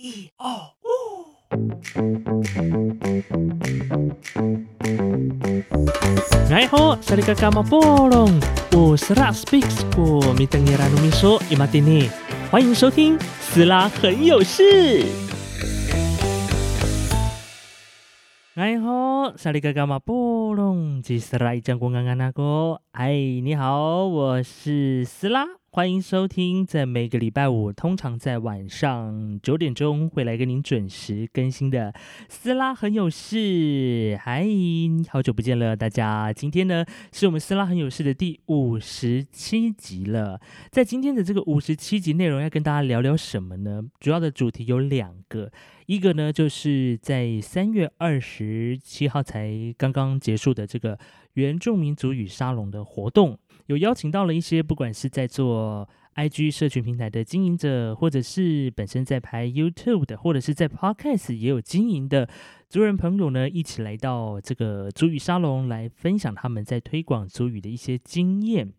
[0.00, 0.48] 一二
[0.84, 0.86] 五。
[6.52, 8.30] 哎吼，萨利嘎嘎马波隆，
[8.76, 12.08] 我是拉 speaks 过米登耶拉努米说伊马蒂尼，
[12.48, 15.04] 欢迎收听斯拉很有事。
[18.54, 25.44] 哎吼，萨利嘎嘎马波隆，吉斯拉伊江公安安那个，哎，你好，我是斯拉。
[25.78, 31.92] 欢迎收听，在每个礼拜五，通常在晚上九点钟会来跟您准时更新的
[32.28, 33.36] 《斯拉很有事》。
[34.18, 34.44] 嗨，
[35.08, 36.32] 好久不见了，大家！
[36.32, 40.40] 今天呢，是我们《斯拉很有事》的第五十七集了。
[40.72, 43.84] 在今天的这个五十七集内容，要跟大家聊聊什么呢？
[44.00, 45.52] 主要的主题有两个，
[45.86, 50.98] 一个呢，就是在三月二十七号才刚刚结束的这个
[51.34, 53.38] 原住民族语沙龙的活动。
[53.68, 62.26] 有邀请到了一些，不管是在做 IG 社群平台的经营者，或者是本身在拍 YouTube 的，或者是在 Podcast 也有经营的
[62.70, 68.72] 族人朋友呢，一起来到这个族语沙龙来分享他们在推广族语的一些经验。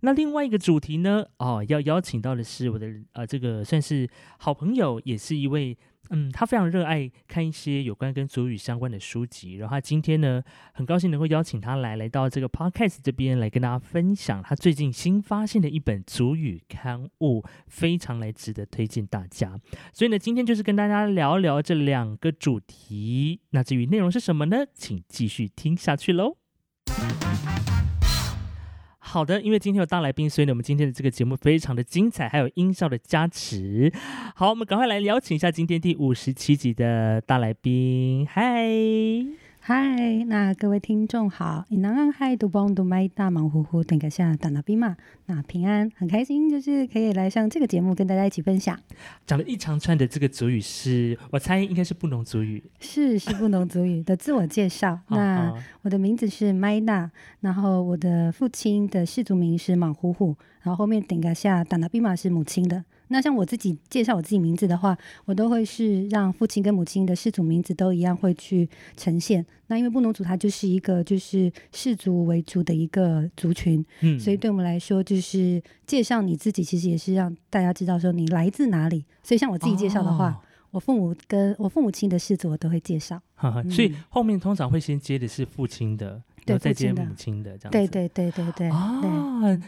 [0.00, 5.76] 那另外一个主题呢，哦，要邀请到的是我的呃，这个算是好朋友，也是一位。
[6.08, 10.42] 嗯，他非常热爱看一些有关跟祖语相关的书籍，然后他今天呢，
[10.72, 19.56] 很高兴能够邀请他来来到这个 podcast 这边来跟大家分享他最近新发现的一本祖语刊物，非常来值得推荐大家。
[19.92, 23.40] 所以呢，今天就是跟大家聊聊这两个主题。
[23.50, 24.64] 那至于内容是什么呢？
[24.74, 26.38] 请继续听下去喽。
[29.10, 33.92] 好的，因为今天有大来宾，所以呢，我们今天的这个节目非常的精彩，还有音效的加持。
[34.36, 38.24] 好，我们赶快来邀请一下今天第五十七集的大来宾。
[38.30, 39.49] 嗨。
[39.62, 48.76] 嗨，那各位听众好，你能安嗨，都帮都麦大忙呼呼，等个下打那兵嘛，那平安很开心，就是可以来上这个节目跟大家一起分享。
[49.26, 54.98] 讲了一长串的这个主语是，我猜应该是布农族语，是是布农族语的自我介绍。
[55.08, 62.82] 那我的名字是麦大，然后我的父亲的氏族名是莽呼呼，然后后面顶个下打那兵嘛是母亲的。
[63.12, 69.44] 那像我自己介绍我自己名字的话，我都会是让父亲跟母亲的氏族名字都一样会去呈现。
[69.66, 79.04] 那因为布农族它就是一个就是氏族为主的一个族群，嗯，所以对我们来说就是介绍你自己，其实也是让大家知道说你来自哪里。
[79.22, 83.20] 所以像我自己介绍的话，我父母跟我父母亲的氏族我都会介绍。
[83.70, 86.22] 所以后面通常会先接的是父亲的。
[86.44, 87.70] 对，再接母亲的这样子。
[87.70, 88.68] 对对对对对。
[88.68, 89.00] 啊，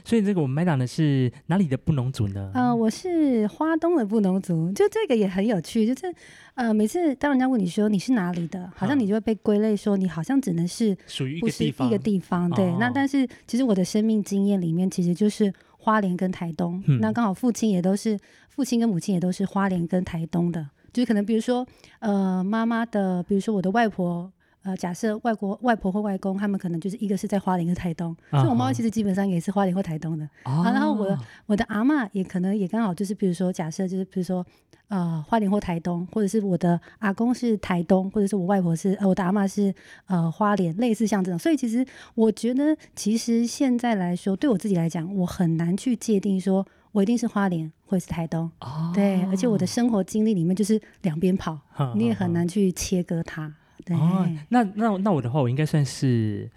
[0.05, 2.51] 所以这个我们麦党的是哪里的布农族呢？
[2.55, 6.15] 呃，我是花东的布农族，就这个也很有趣，就是
[6.55, 11.89] 呃，每次当人家问你说你是哪里的，好像你就会被归类说你好像只能是属于一个地方。
[11.89, 12.73] 一个地方，对。
[12.79, 16.83] 那但是其实我的生命经验里面，其实就是花莲跟台东。
[17.01, 18.19] 那刚好父亲也都是
[18.49, 21.67] 父亲跟母亲也都是花莲跟台东的，就是可能比如说
[22.01, 24.33] 呃妈妈的，比如说我的外婆。
[24.63, 30.25] 呃，假设外国外婆或外公，他们可能就是一个是在花莲，一个台东，所以我妈妈其实基本上也是花莲或台东的。
[30.45, 34.47] 啊，然后我的我的阿妈也可能也刚好就是，比如说假设就是比如说
[34.89, 39.75] 呃花莲或台东，或者是我的阿公是台东，或者是我外婆是呃我的阿妈是
[40.07, 41.39] 呃花莲，类似像这种。
[41.39, 41.85] 所以其实
[42.15, 48.49] 我觉得，其实现在来说，对我自己来讲，我很难去界定说我一定是花莲或者是台东。
[48.61, 51.59] 哦，对，而且我的生活经历里面就是两边跑，
[51.97, 53.53] 你也很难去切割它。
[53.91, 56.49] 哦，那那那我的话，我应该算是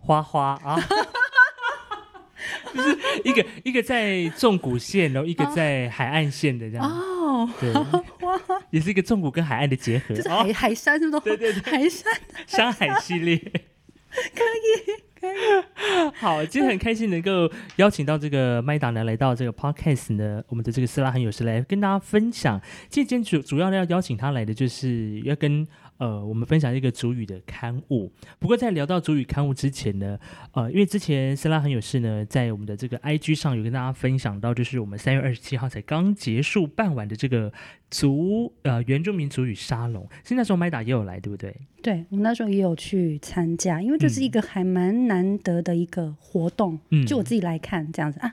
[0.00, 0.76] 花花啊，
[2.74, 6.86] 就是一个一个在纵谷线，然后一个在海岸线的这样。
[6.86, 11.20] 哦，对，花花也是一个纵谷跟海岸的结合，就是海海山是不是？
[11.24, 12.12] 对对对，海山
[12.46, 16.12] 山海系列，可以可以。
[16.16, 22.60] 好，今天很开心能够邀请到这个麦达呢来到这个 podcast 呢，我们的这个斯拉很有事来跟大家分享。
[22.90, 25.66] 今天主主要要邀请他来的就是要跟。
[25.98, 28.12] 呃，我们分享一个主语的刊物。
[28.38, 30.18] 不过在聊到主语刊物之前呢，
[30.52, 37.52] 呃，因为之前斯拉很有事呢，在我们的这个 IG 上有跟大家分享到，就是我们三月二十七号才刚结束办完的这个
[37.90, 40.08] 族呃原住民族语沙龙。
[40.24, 41.54] 是那时候麦达也有来，对不对？
[41.80, 46.78] 对，我们那时候也有去参加，因为这是一个还蛮难得的一个活动。
[46.90, 48.32] 嗯，就我自己来看这样子啊，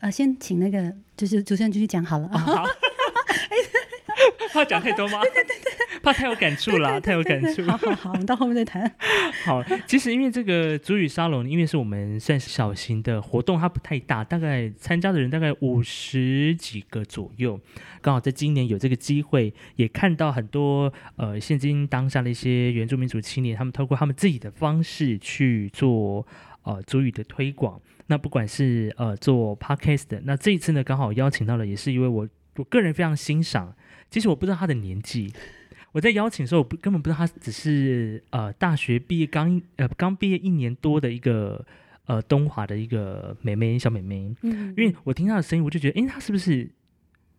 [0.00, 2.28] 呃，先请那个就是主持人继续讲好了。
[2.28, 2.64] 好，
[4.52, 5.20] 怕讲太多吗？
[5.22, 5.74] 对对对。
[6.02, 7.64] 怕太有感触了，太有感触。
[7.64, 8.90] 好好好，我们到后面再谈。
[9.46, 17.58] 好，其实因为这个主语沙龙，因为是我们算是小型的活动，它不太大，大概参加的人大概五十几个左右。
[18.02, 26.26] 刚好在今年有这个机会，也看到很多呃现今当下的一些原住民族青年，他们透过他们自己的方式去做
[26.64, 27.80] 呃主语的推广。
[28.08, 33.74] 那不管是呃做 podcast 的，那这一次呢，刚好邀请到了，也是因为我我个人非常欣赏。
[34.10, 35.32] 其实我不知道他的年纪。
[35.92, 41.64] 我在邀请的时候，我不根本不知道他只是呃大学毕业刚呃刚毕业一年多的一个
[42.06, 44.34] 呃东华的一个美眉小美眉。
[44.42, 46.68] 嗯，因为我听她的声音，我就觉得，哎，她是不是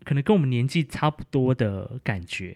[0.06, 2.56] 可能跟我们年纪差不多的感觉？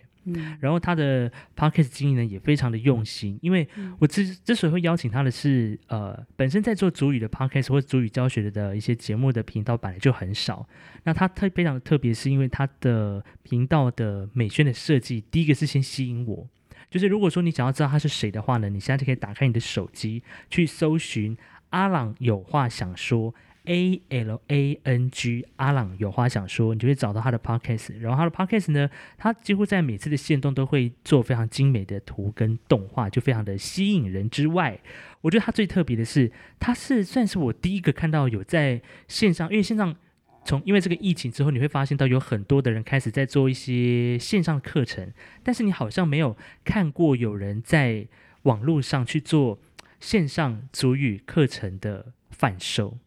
[0.59, 3.67] 然后他的 podcast 经营呢也非常的用心，因为
[3.99, 10.67] 我之之所以会邀请他的是，呃，本身在做主语的 podcast 或者主语教学的一些节目的频道本来就很少。
[11.03, 16.47] 那他特非常的特别，是因为他的频道的美宣的设计，第一个是先吸引我，
[16.89, 21.37] 就是如果说你想要知道他是谁的话呢，你现在就可以打开你的手机去搜寻
[21.69, 23.33] 阿朗有话想说。
[23.69, 27.95] A L A N G 阿朗有话想说，你就会找到他的 podcast。
[27.99, 34.27] 然后他的 podcast 呢，他几乎在每次的线动都会做非常精美的图跟动画，就非常的吸引人。
[34.27, 34.79] 之外，
[35.21, 39.95] 我觉得他最特别的是，他是算是我第一个看到有在线上，因为线上
[40.43, 45.13] 从因为这个疫情之后，你会发现到有很多的人开始在做一些线上课程，
[45.43, 48.07] 但是你好像没有看过有人在
[48.43, 49.59] 网络上去做
[49.99, 52.97] 线上主语课程的贩售。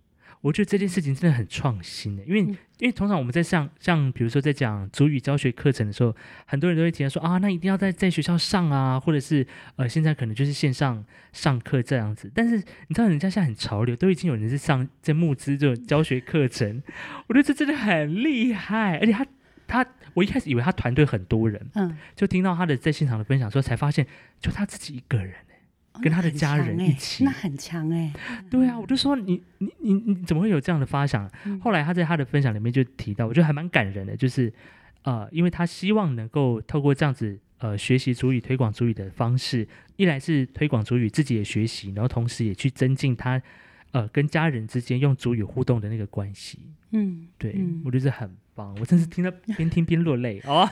[0.43, 6.15] 我觉得这件事情真的很创新的，因为因为通常我们在上像比如说在讲主语教学课程的时候，
[6.47, 9.47] 很多人都会提到说啊，那一定要在在学校上啊，或者是
[9.77, 12.29] 呃现在可能就是线上上课这样子。
[12.35, 16.83] 但是你知道人家现在很潮流，都已经有人是上在募资这种教学课程，
[17.29, 18.99] 我觉得这真的很厉害。
[18.99, 19.25] 而且他
[19.69, 24.05] 他我一开始以为他团队很多人，嗯，就听到他的在现场的分享之后，才发现
[24.41, 25.35] 就他自己一个人。
[26.01, 28.13] 跟他的家人一起，那很强哎。
[28.51, 31.31] 对啊，我就说你你你你怎么会有这样的发想？
[31.61, 34.53] 后来他在他的分享里面就提到，我觉得还蛮感人的，就是
[35.03, 39.67] 呃，因为他希望能够透过这样子呃学习主语、推广主语的方式，
[39.97, 43.41] 一来是推广主语自己也学习，然后同时也去增进他
[43.93, 46.59] 呃跟家人之间用主语互动的那个关系。
[46.91, 48.29] 嗯，对，我觉得很。
[48.55, 48.77] 棒！
[48.79, 50.69] 我真是听到 边听边落泪哦。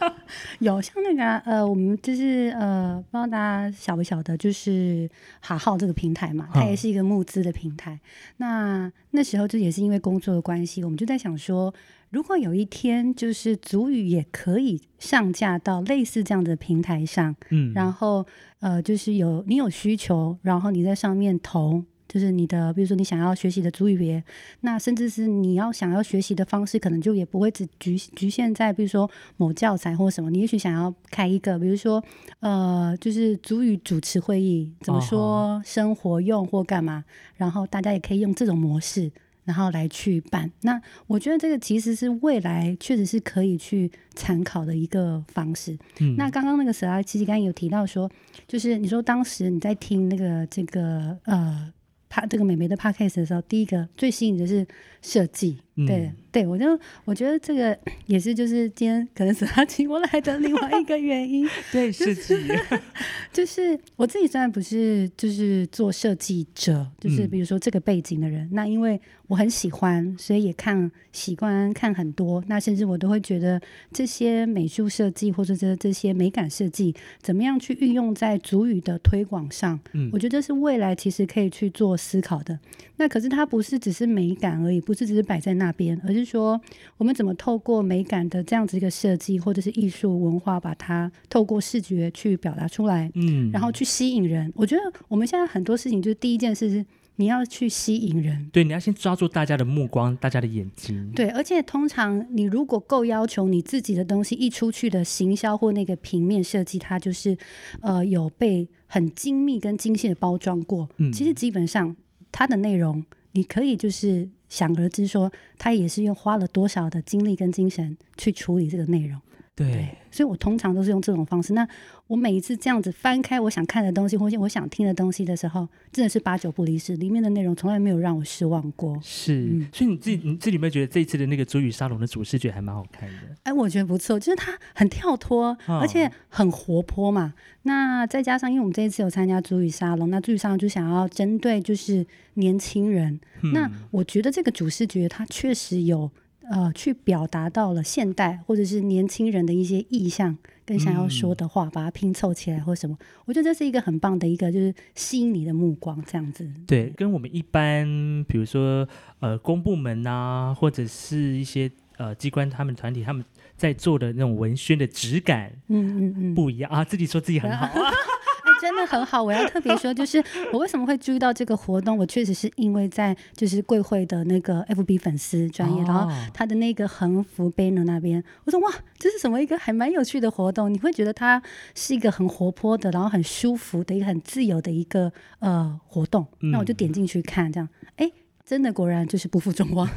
[0.60, 5.08] 有像那个呃，我们就是呃，不知道大家晓不晓得，就是
[5.40, 7.98] 哈号这个平台嘛，它也是一个募资的平台。
[8.36, 11.72] 那那时候就也是因为工作的关系，我们就在想说，
[12.10, 18.26] 如果有一天就是足语也可以上架到类似这样的平台上，嗯，然后
[18.60, 21.82] 呃，就是有你有需求，然后你在上面投。
[22.14, 24.22] 就是你的，比如说你想要学习的主语别，
[24.60, 30.30] 那甚至是你要想要学习的方式，可能就也不会只局局限在，比如说某教材或什么。
[30.30, 32.00] 你也许想要开一个，比如说
[32.38, 37.04] 呃，就是主语主持会议，怎么说生活用或干嘛，
[37.36, 39.10] 然后大家也可以用这种模式，
[39.42, 40.48] 然后来去办。
[40.60, 45.76] 那我觉得这个其实是未来确实是可以去参考的一个方式。
[45.98, 48.08] 嗯，那刚刚那个时候，其实刚刚有提到说，
[48.46, 51.72] 就是你说当时你在听那个这个呃。
[52.14, 54.64] 他这个美眉的 podcast 的时候，第一个最吸引的是
[55.02, 57.76] 设计，对对，我就我觉得这个
[58.06, 62.34] 也是就是今天可能是他请过来的另外一个原因， 对设计，
[63.32, 73.60] 就是我自己虽然不是就是做设计者，就是比如说这个背景的人，那因为我很喜欢，所以也看习惯看很多，那甚至我都会觉得
[73.92, 81.96] 这些美术设计或者这这些美感设计怎么样去运用在主语的推广上，嗯，我觉得是未来其实可以去做。
[82.04, 82.58] 思考的。
[82.96, 86.60] 那可是它不是只是美感而已，不是只是摆在那边，而是说
[86.96, 94.52] 我们怎么透过美感的这样子一个设计，或者是艺术文化，把它透过视觉去表达出来，嗯，然后去吸引人。
[94.56, 96.84] 我觉得我们现在很多事情，就是第一件事是
[97.16, 101.28] 你要去吸引人，对，你要先抓住大家的目光，大家的眼睛，对。
[101.28, 107.36] 而且通常你如果够要求你自己的东西一出去的行销或那个平面设计，它就是
[107.80, 111.94] 呃有被很精密跟精细的包装过，嗯，其实基本上。
[112.36, 119.20] 它的内容，你可以就是想而知，说他也是用花了多少的精力跟精神去处理这个内容。
[119.56, 121.52] 对，所以我通常都是用这种方式。
[121.52, 121.64] 那
[122.08, 128.98] 我每一次这样子翻开我想看的东西，或者我想听的东西的时候，真的是八九不离十，里面的内容从来没有让我失望过。
[129.00, 133.14] 是，所以你自己你自己有没有觉得这一次的那个主语沙龙的主视觉还蛮好看的？
[133.44, 137.32] 哎，我觉得不错，就是它很跳脱，而且很活泼嘛。
[137.62, 143.20] 那再加上，因为我们这一次有参加主语沙龙，那主语沙龙就想要针对就是年轻人。
[143.52, 146.10] 那我觉得这个主视觉它确实有。
[146.50, 150.36] 呃，去表达到了现代或者是年轻人的一些意向
[150.66, 156.48] 跟想要说的话，把它拼凑起来或什么，我觉得这是一个很棒的一个，就是吸引你的目光这样子。
[156.66, 158.86] 对，跟我们一般，比如说
[159.20, 163.24] 呃公部门啊，或者是一些呃机关他们团体他们
[163.56, 166.84] 在做的那种文宣的质感，嗯嗯嗯，不一样啊。
[166.84, 167.92] 自己说自己很好啊。
[168.60, 169.22] 真的很好。
[169.22, 180.72] 我要特别说，就是我为什么会注意到这个活动，我确实是因为在就是贵会的那个 FB 粉丝专业，然后他的那个横幅 banner 那边，我说哇，这是什么一个还蛮有趣的活动？
[180.72, 181.42] 你会觉得它
[181.74, 186.26] 是一个很活泼的，然后很舒服的一个很自由的一个呃活动。
[186.40, 188.10] 那我就点进去看，这样，哎。
[188.46, 189.88] 真的果然就是不负众望，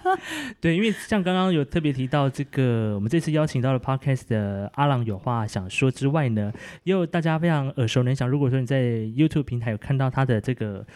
[0.60, 6.52] 对，因为像刚刚有特别提到这个，我们这次邀请到了 Podcast 的阿郎有话想说之外呢，
[6.84, 8.28] 也有大家非常耳熟能详。
[8.28, 10.86] 如果说你在 YouTube 平台有看到他的这个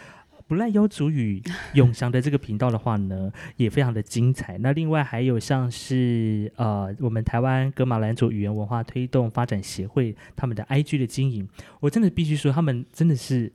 [0.47, 1.41] 不赖妖族语
[1.73, 4.59] 永祥的这个频道的话呢，也非常的精彩。
[4.59, 13.51] 那另外还有像是呃，我们台湾格马兰族语言文化推动发展协会他们的 IG 的经营，我真的必须说，他们真的是。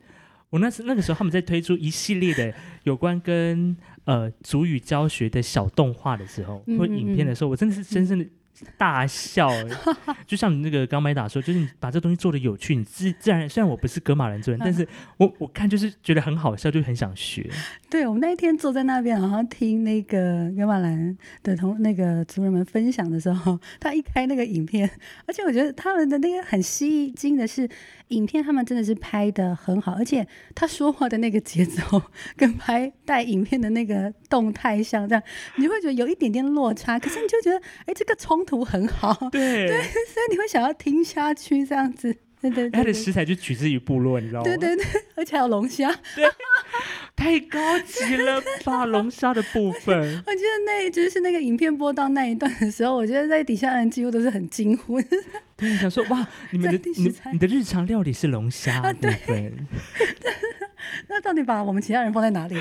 [0.49, 3.75] 我那时那个时候，他们在推出一系列的有关跟
[4.05, 8.25] 呃主语教学的小动画的时候，或影片的时候，我真的是深深的。
[8.77, 9.49] 大笑，
[10.25, 14.87] 就像你那个刚麦打说，就是你把这东西做的有趣，你自自然虽然我不是格马兰族人，但是
[15.17, 17.47] 我我看就是觉得很好笑，就很想学。
[17.89, 24.89] 对，我们那一天坐在那边，好像听那个格马兰的同那个族人们分享的时候，他一开那个影片，
[25.27, 27.69] 而且我觉得他们的那个很吸睛的是，
[28.07, 32.01] 影片他们真的是拍的很好，而且他说话的那个节奏
[32.35, 35.23] 跟拍带影片的那个动态像这样，
[35.57, 38.46] 你会觉得有一点点落差，可是你就觉得，哎，这个冲。
[38.47, 42.69] 图很好， 对对，所以你会想要听下去这样子，对对。
[42.69, 44.43] 它的食材就取自于部落，你知道吗？
[44.45, 44.85] 对对对，
[45.15, 45.93] 而且还有龙虾，
[47.15, 48.85] 太高级了吧！
[48.89, 55.01] 龙虾的部分，我记得那就是那个影片播到那一段的时候，我觉得在底下人几乎都是很惊呼，
[55.57, 59.67] 对，想说哇，你们的你你的日常料理是龙虾部分。
[61.09, 62.55] 那到底把我们其他人放在哪里？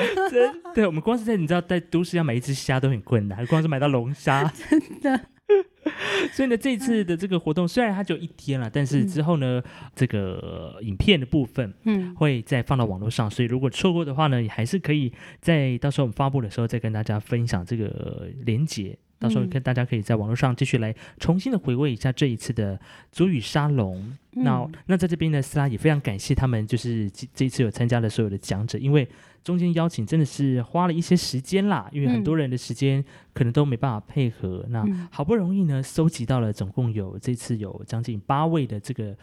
[0.74, 5.20] 对，我们光是在你知道，在都市要买一只虾都很困难，光是买到龙虾，真的。
[6.32, 9.62] 所以呢，这次的这个活动虽然它只有一天了，但是之后呢，
[9.94, 13.30] 这个影片的部分，嗯，会再放到网络上。
[13.30, 18.98] 所以如果错过的话呢，也还是可以在到时候我们发布的时候再跟大家分享这个连接。
[19.18, 22.78] 到时候跟大家可以在网络上继续来重新的回味一下这一次的
[23.10, 24.14] 足语沙龙。
[24.32, 29.08] 那那在这边呢，斯拉也非常感谢他们，就是这一次有参加的所有的讲者，因为
[29.46, 34.66] 中间邀请真的是花了一些时间啦，因为很多人的时间可能都没办法配合。
[34.70, 39.16] 那好不容易呢，搜集到了总共有这次有将近八位的这个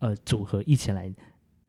[0.00, 1.10] 呃组合一起来。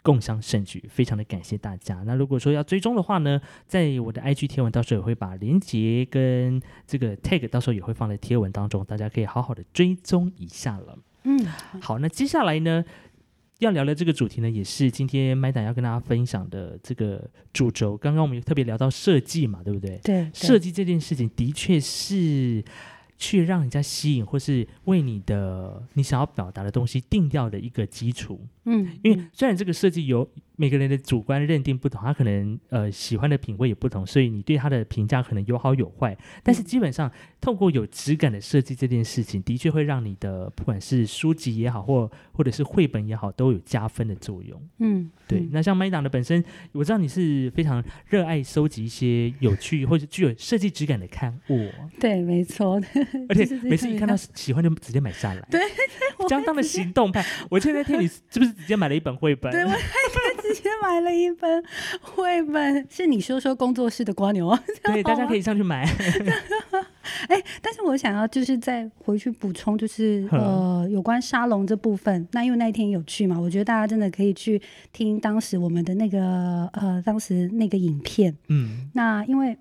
[0.04, 2.02] 共享盛举，非常的感谢大家。
[2.08, 10.98] 那如果说要追踪的话呢，在我的 IG 贴文到时候也会把连接跟这个 tag 到时候也会放在贴文当中，大家可以好好的追踪一下了。
[11.26, 11.46] 嗯，
[11.80, 12.84] 好，那接下来呢
[13.62, 17.96] 要聊的这个主题呢，也是今天麦达要跟大家分享的这个主轴。
[17.96, 20.00] 刚刚我们特别聊到设计嘛，对不对？
[20.04, 22.64] 对，设计这件事情的确是。
[23.22, 28.48] 去让人家吸引，或是为你的你想要表达的东西定调的一个基础。
[28.66, 36.18] 嗯，因为虽然这个设计有每个人的主观认定不同，他可能呃喜欢的品味也不同，所以你对他的评价可能有好有坏。
[36.44, 44.62] 但是基本上，透过有质感的设计这件事情，的确会让你的不管是书籍也好，或或者是绘本也好，都有加分的作用。
[44.80, 45.48] 嗯，对。
[45.52, 51.70] 那像麦当的本身，我知道你是非常热爱收集一些有趣或者具有设计质感的刊物。
[52.00, 52.80] 对，没错。
[53.30, 55.60] 而且每次一看到喜欢就直接买下来，对，
[56.30, 57.26] 相当的行动派。
[57.50, 59.52] 我前那天你是不是直接买了一本绘本？
[59.52, 61.64] 对，我那天直接买了一本
[62.02, 64.64] 绘本，是你说说工作室的瓜牛啊？
[64.84, 65.84] 对，大家可以上去买。
[67.28, 72.28] 哎，但是我想要就是再回去补充，就是呃，有关沙龙这部分。
[72.32, 74.62] 那因为那一天有去嘛，我觉得大家真的可以去
[74.94, 78.36] 听当时我们的那个呃，当时那个影片。
[78.48, 79.58] 嗯，那因为。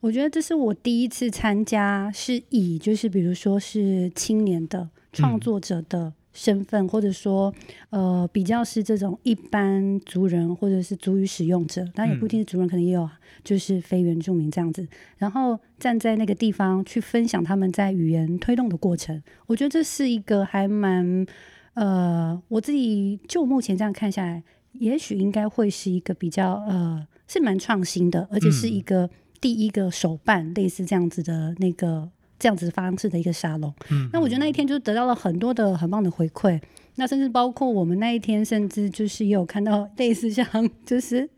[0.00, 7.52] 我觉得这是我第一次参加，是以就是比如说是青年的创作者的身份，或者说
[7.90, 13.06] 呃比较是这种一般族人或者是族语使用者，当然也不一定是族人，可能也有
[13.44, 14.88] 就是非原住民这样子，
[15.18, 19.22] 然后站在那个地方去分享他们在语言推动的过程。
[19.48, 21.26] 我觉得这是一个还蛮
[21.74, 24.42] 呃，我自己就目前这样看下来，
[24.72, 29.10] 也许应该会是一个比较呃是蛮创新的，而且是一个。
[29.40, 36.60] 第一个手办类似这样子的那个这样子方式的一个沙龙，嗯，那我觉得那一天就得到了很多的很棒的回馈，
[36.96, 40.46] 那甚至包括我们那一天甚至就是也有看到类似像
[40.84, 41.28] 就是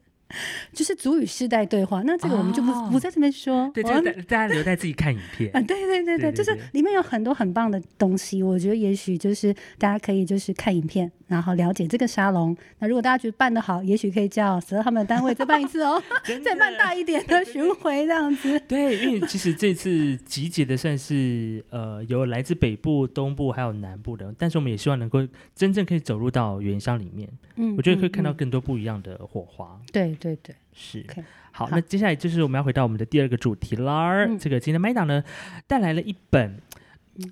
[0.73, 11.11] 就是主语世代对话，那这个我们就不不在这边说，对，大大家留在自己看影片啊，对对对对，就是里面有很多很棒的东西，我觉得也许就是大家可以就是看影片。
[11.29, 12.55] 然后了解这个沙龙。
[12.79, 16.03] 那如果大家觉得办得好，也许可以叫十二他们的单位再办一次哦，
[16.45, 18.61] 再办大一点的 巡回这样子。
[18.69, 27.27] 对，因为其实这次集结的算是呃有来自北部、东部还有南部的，但是我们也希望能够真正可以走入到原乡里面。
[27.57, 29.81] 嗯，我觉得可以看到更多不一样的火花。
[29.91, 31.05] 对对对，是。
[31.51, 34.25] 好，那接下来就是我们要回到我们的第二个主题啦。
[34.39, 35.25] 这个今天麦党呢
[35.67, 36.61] 带来了一本，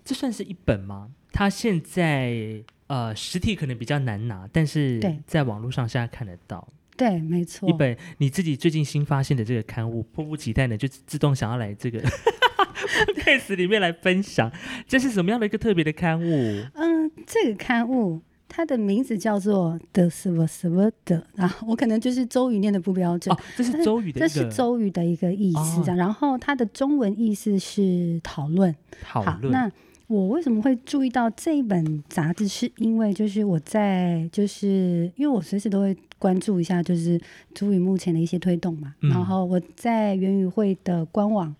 [0.04, 1.10] 这算是一本吗？
[1.32, 2.64] 它现在。
[2.90, 6.66] 呃，实体可能比较难拿，但是在网络上现在看得到。
[6.96, 7.70] 对，没错。
[7.70, 12.02] 一本你自己最近新发现的这个刊物，迫不及待的就自动想要来这个
[13.22, 14.50] case 里面来分享。
[14.88, 16.64] 这是什么样的一个特别的刊物？
[16.74, 18.20] 嗯，这个刊物
[18.52, 23.34] 它的名字叫做的什么什么的啊，我可能就是周瑜念的不标准。
[23.56, 25.80] 这是周瑜的，这是周瑜的一个意思。
[25.82, 28.74] 这样，然后它的中文意思是讨论。
[29.00, 29.52] 讨论。
[29.52, 29.70] 那
[30.08, 32.48] 我为什么会注意到这一本杂志？
[32.48, 37.20] 是因为就是我在就是因为我随时都会关注一下，就是
[37.54, 38.92] 周宇目前的一些推动嘛。
[38.98, 41.54] 然后我在元宇会的官网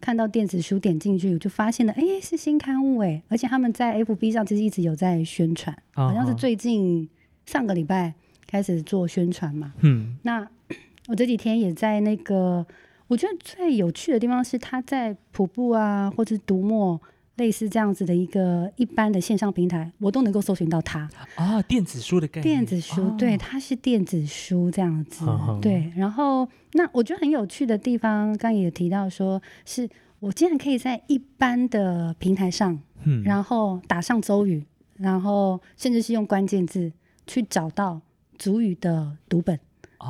[0.00, 3.22] 看到电子书，点进去我就发现了，哎，是新刊物哎！
[3.28, 7.08] 而且他们在 FB 上其实一直有在宣传，好像是最近
[7.46, 8.14] 上个礼拜
[8.46, 9.74] 开始做宣传嘛。
[9.80, 10.48] 嗯，那
[11.08, 12.66] 我这几天也在那个，
[13.08, 17.00] 我觉得最有趣的地方是他在瀑布啊，或者读墨。
[17.40, 21.62] 类似这样子的一个一般的线上平台，我都能够搜寻到它啊。
[21.62, 25.24] 电子书的概念，电子书对，它是电子书这样子
[25.62, 25.90] 对。
[25.96, 34.62] 然后那我觉得很有趣的地方，刚刚也提到说，是我竟然可以在一般的平台上，嗯，然后打上周语，
[34.98, 36.92] 然后甚至是用关键字
[37.26, 38.02] 去找到
[38.36, 39.58] 主语的读本。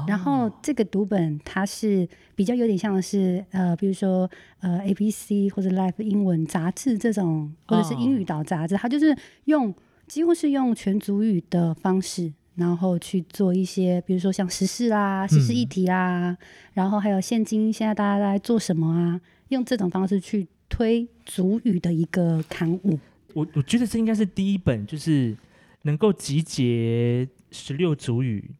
[0.06, 4.30] 然后这个读本它是比较有点像是呃，比如说
[4.60, 9.16] 呃，A B C 或者 Life 英文杂志这种，或者是英语岛杂志，它就是
[9.46, 9.74] 用
[10.06, 16.36] 几乎是用全族语的方式，然后去做一些，比如说像时事啦、时事议题啦，
[16.72, 22.98] 然后还有现今现在大家在做什么啊，用这种方式去推主语的一个刊物。
[23.34, 25.36] 我我觉得这应该是第一本，就是
[25.82, 28.50] 能够集结十六主语，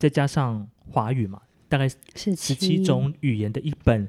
[0.00, 0.66] 再加上。
[0.92, 4.08] 华语嘛，大概是十七种语言的一本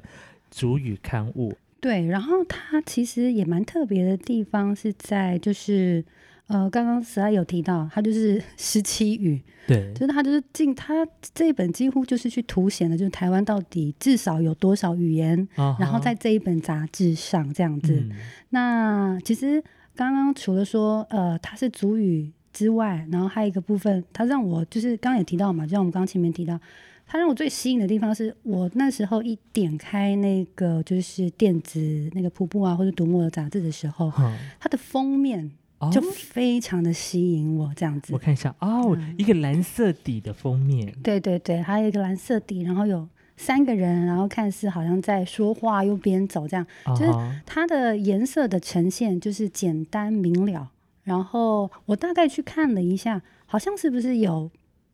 [0.50, 1.56] 主语刊物。
[1.80, 6.04] 对，然后它其实也蛮特别的地方是在，就是
[6.48, 9.40] 呃，刚刚实在有提到，它就是 十七语。
[9.68, 15.46] 对，就是它就是进它这一本几乎就是去凸显了，就是台湾到底至少有多少语言，
[15.78, 18.04] 然后在这一本杂志上这样子。
[18.48, 19.62] 那其实
[19.94, 22.32] 刚刚除了说呃，它是主语。
[22.52, 26.58] 之外，然后还有一个部分，它让我就是刚刚也提到嘛，就像我们刚刚前面提到，
[27.06, 34.12] 它让我最吸引的地方是我那时候一点开那个就是电子那个瀑布啊或者读墨的杂志的时候，
[34.60, 35.50] 它的封面
[35.90, 38.12] 就非常的吸引我，这样子。
[38.12, 46.64] 我看一下哦，一个蓝色底的封面，对对对，还有一个蓝色底，然后有三个人，然后看似好像在说话又边走这样，
[46.96, 47.10] 就是
[47.44, 50.70] 它的颜色的呈现就是简单明了。
[51.04, 54.50] 然后我大概去看了一下，好像是不是有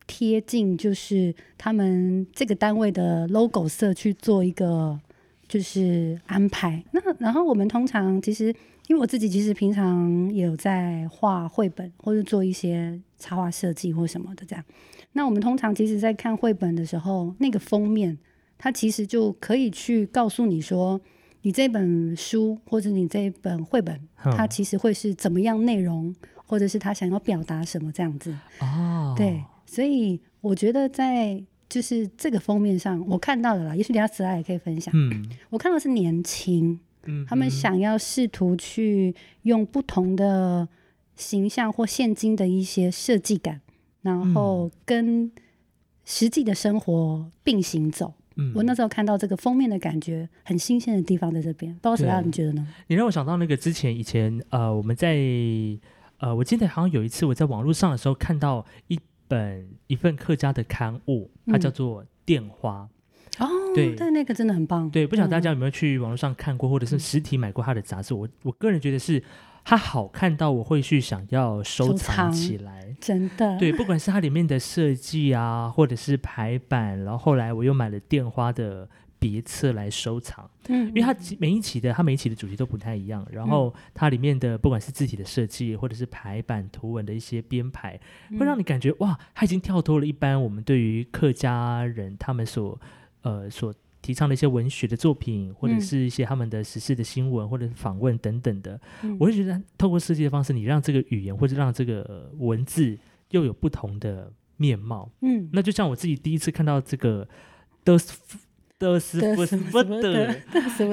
[0.06, 4.98] 贴近，就是他们这个单位的 logo 色去做一个
[5.46, 6.82] 就是安排。
[6.92, 8.46] 那然后我们通常其实，
[8.86, 14.64] 因为我自己其实平常也有在画绘本或者做一些插画设计或什么的这样。
[15.12, 18.16] 那我们通常其实，在看绘本的时候，那个封面
[18.56, 21.00] 它其实就可以去告诉你说。
[21.42, 26.14] 你这本书或者你这一本绘本，它其实会是怎么样内容，
[26.46, 29.14] 或者是他想要表达什么这样子哦。
[29.16, 34.92] 对，所以我觉得在就是这个封面上，我看到的啦，也许等下词来也可以分享。
[34.96, 40.68] 嗯，我看到是年轻，嗯，他们想要试图去用不同的
[41.14, 43.60] 形象或现今的一些设计感，
[44.02, 45.30] 然后跟
[46.04, 48.14] 实际的生活并行走。
[48.54, 52.66] 我那时候看到这个封面的感觉很新鲜的地方在这边，不知道什么你觉得呢？
[52.86, 55.16] 你让我想到那个之前以前呃，我们在
[56.18, 62.88] 呃，我记得好像有一次我在网络上的时候看到一本一份客家的刊物，它叫做《电花》
[63.44, 64.88] 哦，对，但那个真的很棒。
[64.90, 68.14] 对，不晓得大家有没有去网络上看过，或者是实体买过他的杂志？
[68.14, 69.22] 我我个人觉得是。
[69.64, 73.58] 它好看到我会去想要收藏起来，真的。
[73.58, 80.50] 对，不管是它里面的设计啊，或者是排版，然后后来我又买了电花的别册来收藏。
[80.68, 87.98] 嗯，因为它每一期的它每一期的主题都不太一样，然后它里面的不管是字体的设计，或者是排版图文的一些编排，
[88.38, 92.80] 会让你感觉哇，它已经跳脱了一般我们对于客家人他们所
[93.22, 93.74] 呃所。
[94.00, 98.80] 提倡的一些文学的作品，或者是一些他们的时事的新闻，或者是访问等等的，
[99.18, 102.96] 我会觉得透过设计的方式，你让这个语言或者让这个文字
[103.30, 105.10] 又有不同的面貌。
[105.20, 107.28] 嗯，那就像我自己第一次看到这个
[107.84, 108.38] 德斯
[108.78, 110.40] 德斯夫斯夫的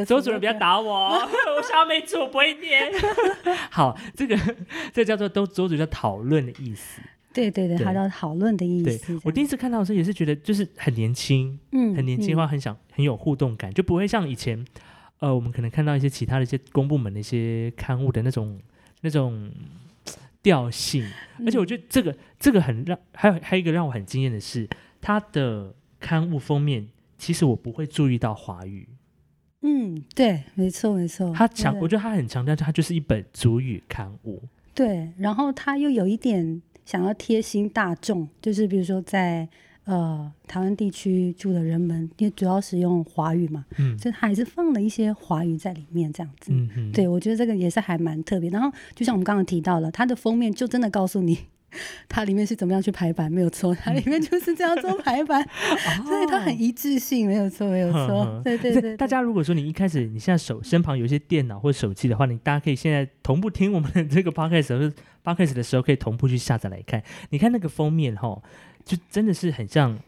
[0.05, 2.91] 周主任不要打我， 我小美字我不会念。
[3.69, 4.35] 好，这个
[4.91, 7.01] 这叫做都周主任讨论的意思。
[7.35, 9.19] 对对对，他叫讨论的意思。
[9.23, 14.65] 我第一次看到的时候也是觉得就是很年轻，嗯，很年轻的话很想很有互动感，就不会像以前。
[15.19, 18.59] 呃，我们可能看到一些其他的一些公部门的一些刊物的那种
[18.99, 19.49] 那种
[20.43, 21.09] 调性，
[21.45, 24.67] 而且我觉得这个这个很让还有还有一个让我很惊艳的是，
[24.99, 28.89] 它的刊物封面其实我不会注意到华语。
[29.61, 31.33] 嗯，对，没错没错。
[31.33, 34.43] 他强，我觉得他很强调，他就是一本主语刊物。
[34.75, 39.47] 对，然后他又有一点想要贴心大众，就是比如说在。
[39.87, 46.51] 呃，台湾地区住的人们，因为主要是用华语嘛，嗯，所以他还是放了一些华语在里面，这样子。
[46.51, 48.49] 嗯嗯，对我觉得这个也是还蛮特别。
[48.49, 51.37] 然后，就像我们刚刚提到了，它的封面就真的告诉你，
[52.09, 55.47] 它里面是怎么样去排版，没有错， 它里面就是这样做排版，
[56.05, 58.41] 所以它很一致性，没有错，没有错。
[58.43, 58.97] 对对对。
[58.97, 64.93] 大家如果说你一开始你现在手身旁有一些电脑或手机的话，你大家可以现在同步听我们的这个 podcast 或
[65.33, 67.03] podcast 的时候，可以同步去下载来看。
[67.29, 68.41] 你看那个封面哈。
[68.85, 69.99] 就真的是很像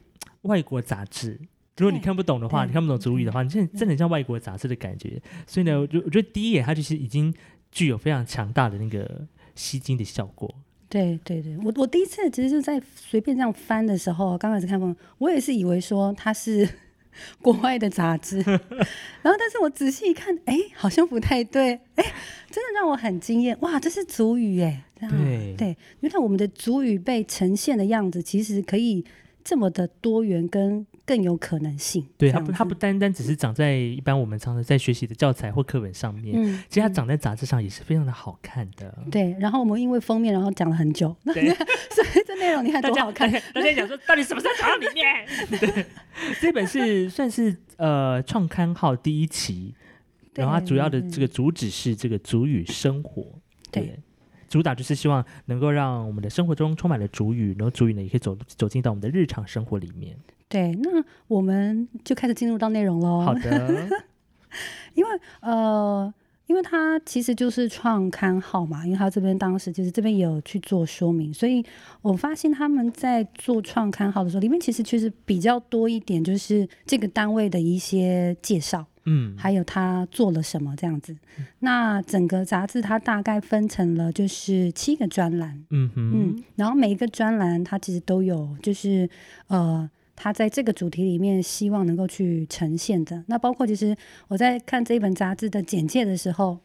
[0.43, 1.39] 外国杂志，
[1.77, 5.19] 如果你看不懂的话，你看不懂主语的话，你真的真的像外国杂志的感觉。
[5.47, 7.34] 所以呢，我我觉得第一眼它就是已经
[7.71, 9.25] 具有非常强大的那个
[9.56, 10.53] 吸睛的效果。
[10.89, 16.67] 对对对，我我第一次其实是在随便这样翻的时候，刚开始看封，我也是以为说它是
[17.41, 18.38] 国外的杂志，
[19.21, 22.06] 然后但是我仔细一看，哎，好像不太对，哎，
[22.50, 24.84] 真的让我很惊艳，哇，这是主语哎。
[25.00, 25.56] 对。
[25.58, 29.04] 对，因为我们的主语被呈现的样子，其实可以
[29.47, 32.05] 这么的多元，跟更有可能性。
[32.17, 38.93] 对，它不，它不单单只是长在一般我们常常在学习的教材或课本上面，嗯，其实它长在杂志上也是非常的好看的。
[39.10, 41.47] 对，然后我们因为封面，然后讲了很久， 所以
[42.25, 43.31] 这内容你看多好看。
[43.55, 45.25] 大家讲说，到底什么在讲到里面？
[45.57, 45.86] 对，
[46.41, 49.73] 这本是算是呃创刊号第一期，
[50.33, 53.25] 然后它主要的这个主旨是这个主语生活。
[53.71, 53.97] 对。
[54.47, 60.17] 主打就是希望能够让我们的生活中充满了主语，然后主语呢也可以走走进到我们的日常生活里面。
[60.49, 63.21] 对，那我们就开始进入到内容喽。
[63.21, 63.88] 好的，
[64.95, 65.10] 因为
[65.41, 66.13] 呃，
[66.47, 71.63] 因为它其实就是创刊号嘛，因为他这边当时就是这边有去做说明，所以
[72.01, 78.86] 我发现他们在做创刊号的时候，里面其实确实比较多一点，就是这个单位的一些介绍。
[79.10, 81.15] 嗯，还有他做了什么这样子？
[81.60, 89.10] 那整个杂志它大概分成了就是七个专栏，嗯嗯，然后每一个专栏它其实都有就是
[89.47, 93.23] 呃，他在这个主题里面希望能够去呈现的。
[93.27, 93.95] 那包括其实
[94.27, 96.58] 我在看这一本杂志的简介的时候。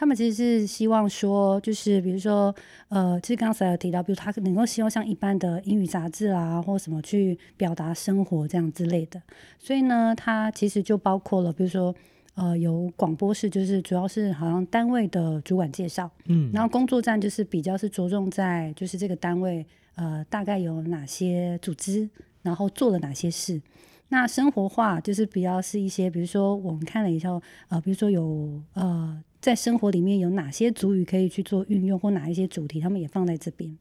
[0.00, 2.54] 他们其实是希望说，就是比如说，
[2.88, 9.20] 呃，其实刚才有提到，比如他能够希望像一般的英语杂志啊，或什么去表达生活这样之类的。
[9.58, 11.92] 所以呢，它其实就包括了，比如说，
[12.36, 22.08] 呃，有广播室，就是主要是好像单位的主管介绍，嗯，然后工作站就是比较是着重在就是这个单位，呃，大概有哪些组织，
[22.48, 23.60] 然后做了哪些事。
[24.08, 27.30] 那生活化就是比较是一些，比如说我们看了一下，
[27.68, 29.22] 呃，比如说有呃。
[29.40, 33.72] 在生活里面有哪些主语可以去做运用，或哪一些主题，他们也放在这边。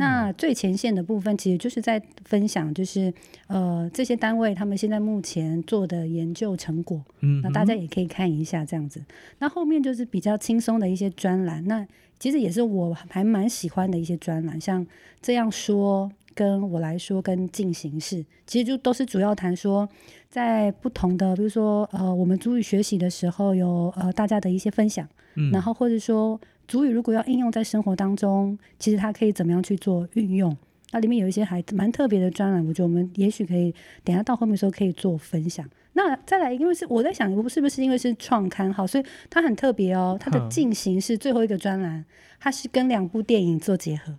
[0.00, 3.14] 那最前线的部分，其实就是在分享，就是
[3.46, 7.00] 呃这些单位他们现在目前做的研究成果。
[7.20, 9.00] 嗯，那大家也可以看一下这样子。
[9.38, 11.86] 那后面就是比较轻松的一些专栏，那
[12.18, 14.84] 其实也是我还蛮喜欢的一些专栏，像
[15.22, 16.10] 这样说。
[16.36, 19.88] 跟我来说，跟进行式其实就都是主要谈说，
[20.28, 30.54] 在不同的，比如说呃，我们主语学习的时候，有呃大家的一些分享，嗯，然后或者说主语如果要应用在生活当中，其实它可以怎么样去做运用？
[30.92, 35.68] 那里面有一些还蛮特别的专栏，我觉得我们也许可以等下到后面的时候可以做分享。
[35.94, 40.16] 那再来，因为是我在想，是不是因为是创刊号，所以它很特别哦。
[40.20, 42.04] 它的进行是最后一个专栏，
[42.38, 44.14] 它是跟两部电影做结合。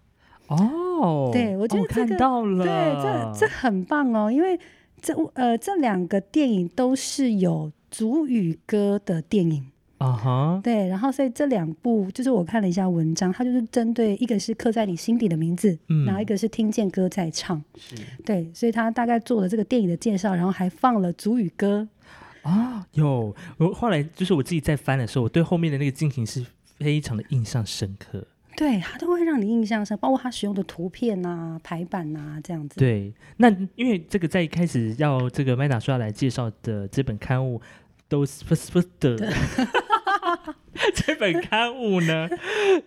[0.47, 4.59] 哦，对，我觉得这个对，这这很棒哦，因为
[5.01, 9.65] 这呃这两个电影都是有主语歌的电影
[9.97, 21.87] 啊哈，对，然后所以这两部就是我看了一下文章，它就是针对一个是刻在你心底的名字，嗯，然后一个是听见歌在唱，是，对，所以他大概做了这个电影的介绍，然后还放了主语歌。
[22.43, 26.45] 啊，有，我后来就是我自己在翻的时候，我对后面的那个进行是
[26.77, 28.25] 非常的印象深刻。
[28.57, 32.79] 对，它都会让你印象深，包括它使用的图片呐、排版呐这样子。
[32.79, 37.61] 对，那因为这个在一开始要这个麦达说要来介绍的这本刊物，
[38.09, 39.31] 都是不是不的，
[40.95, 42.27] 这本刊物呢，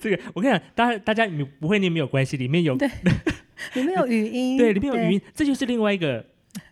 [0.00, 2.88] 这个我跟你讲，大家大家你不会念没有关系，里面有对，
[3.74, 6.26] 里面有语音， 对，里面有语音，这就是另外一个。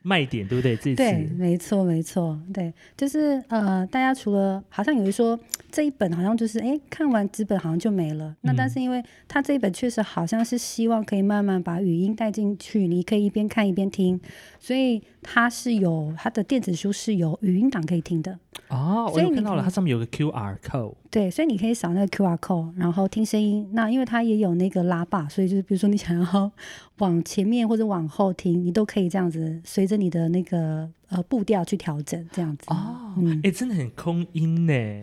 [0.08, 0.74] 卖点对不对？
[0.76, 5.38] 这对，没错没错，对，就是呃，大家除了好像有人说
[5.70, 8.34] 这一本好像就是哎，看完纸本好像就没了。
[8.40, 14.18] 那但是因为它这一本确实好像是希望可以慢慢把语音带进去，你可以一边看一边听，
[14.58, 18.38] 所以它是有它的电子书是有语音档可以听的。
[18.68, 20.94] 哦，我有看到了，它上面有个 QR code。
[21.10, 23.66] 对，所以你可以扫那个 QR code，然后听声音。
[23.72, 26.52] 那因为它也有那个拉把，所以就是比如说你想要
[26.98, 32.64] 往前面或者往后听，你都可以这样子随着你的那个呃步调去调整，这样子。
[32.68, 34.72] 哦，哎，真的很空音呢。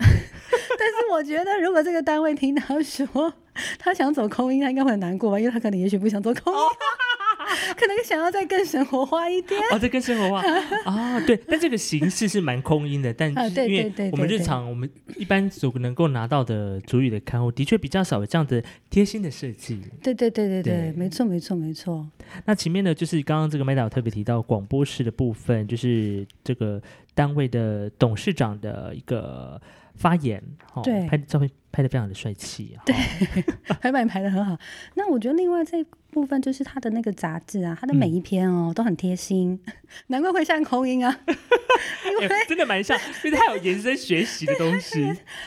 [0.78, 3.34] 但是我觉得，如果这个单位听到说
[3.78, 5.40] 他想走空音，他应该会很难过吧？
[5.40, 6.60] 因为他可能也许不想走空音。
[7.78, 10.44] 可能想要再更生活化一点哦，再更生活化
[10.86, 19.82] 啊，对，但这个形式是蛮空音的，但因为我们日常我们一般所能够拿到的主语的刊物，的确比较少有这样的贴心的设计。
[20.02, 22.08] 对对对对对，没错没错没错。
[22.46, 26.82] 那前面呢，就是刚刚这个麦导特别提到广播室的部分，就是这个
[27.14, 29.62] 单位的董事长的一个
[29.96, 30.42] 发言，
[30.84, 32.96] 对，拍照片拍的非常的帅气，对，
[33.80, 34.58] 排版排的很好。
[34.96, 35.86] 那我觉得另外在。
[36.16, 39.60] 部分就是他的那个杂志啊，他的每一篇哦都很贴心，
[40.08, 41.14] 难怪会像口音啊，
[42.10, 45.02] 因为真的蛮像， 因为他有延伸学习的东西，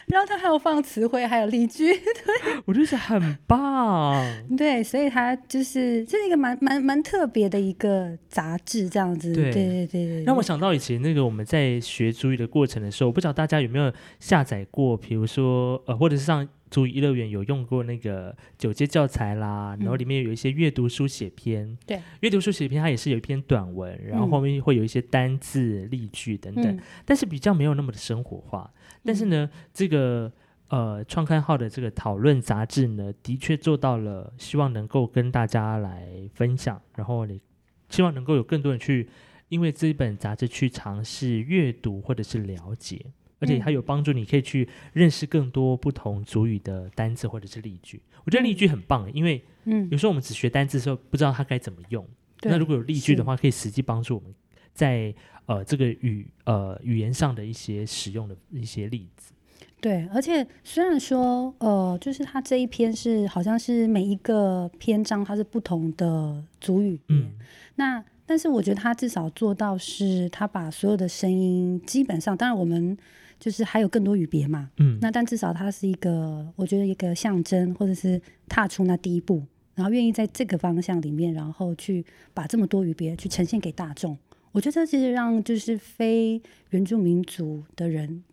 [0.08, 4.22] 然后他还有放词汇，还有例句，对，我就是很棒，
[4.58, 9.50] 对，所以他就是这是一个蛮蛮蛮特别的一个杂志，这样子，对。
[9.50, 16.46] 对对对，让我想到以前那个我们在学注意的过程的时候，我不知道大家有没有下载过，比如说呃，或者是上。
[16.70, 28.72] 注意乐园有用过那个九阶教材啦，然后里面有一些阅读书写篇，对，阅读书写篇它也是有一篇短文，然后后面会有一些单字、例句等等，但是比较没有那么的生活化。
[29.04, 30.32] 但是呢，这个
[30.68, 37.40] 呃创刊号的这个讨论杂志呢，的确做到了，希望能够跟大家来分享，然后你
[37.88, 39.08] 希望能够有更多人去
[39.48, 43.06] 因为这一本杂志去尝试阅读或者是了解。
[43.38, 48.00] 而且它有帮助，你可以去认识更多不同主语的单字或者是例句。
[48.24, 52.06] 我觉得例句很棒，因为嗯，有时候我们只学单字的时候不知道它该怎么用。
[52.42, 54.34] 那如果有例句的话，可以实际帮助我们
[54.74, 55.14] 在
[55.46, 59.32] 呃这个语呃语言上的一些使用的一些例子。
[59.80, 67.30] 对，而且虽然说呃，就是它这一篇是好像是每一个篇章它是不同的主语，嗯，
[67.76, 72.98] 那但是我觉得它至少做到是它把所有的声音基本上，当然我们。
[73.38, 79.42] 就是还有更多语别嘛，嗯，那但至少它是一个，我觉得一个象征，或者是踏出那第一步，
[79.74, 84.18] 然后愿意在这个方向里面，然后去把这么多语别去呈现给大众。
[84.50, 88.24] 我觉得这其实让就是非原住民族的人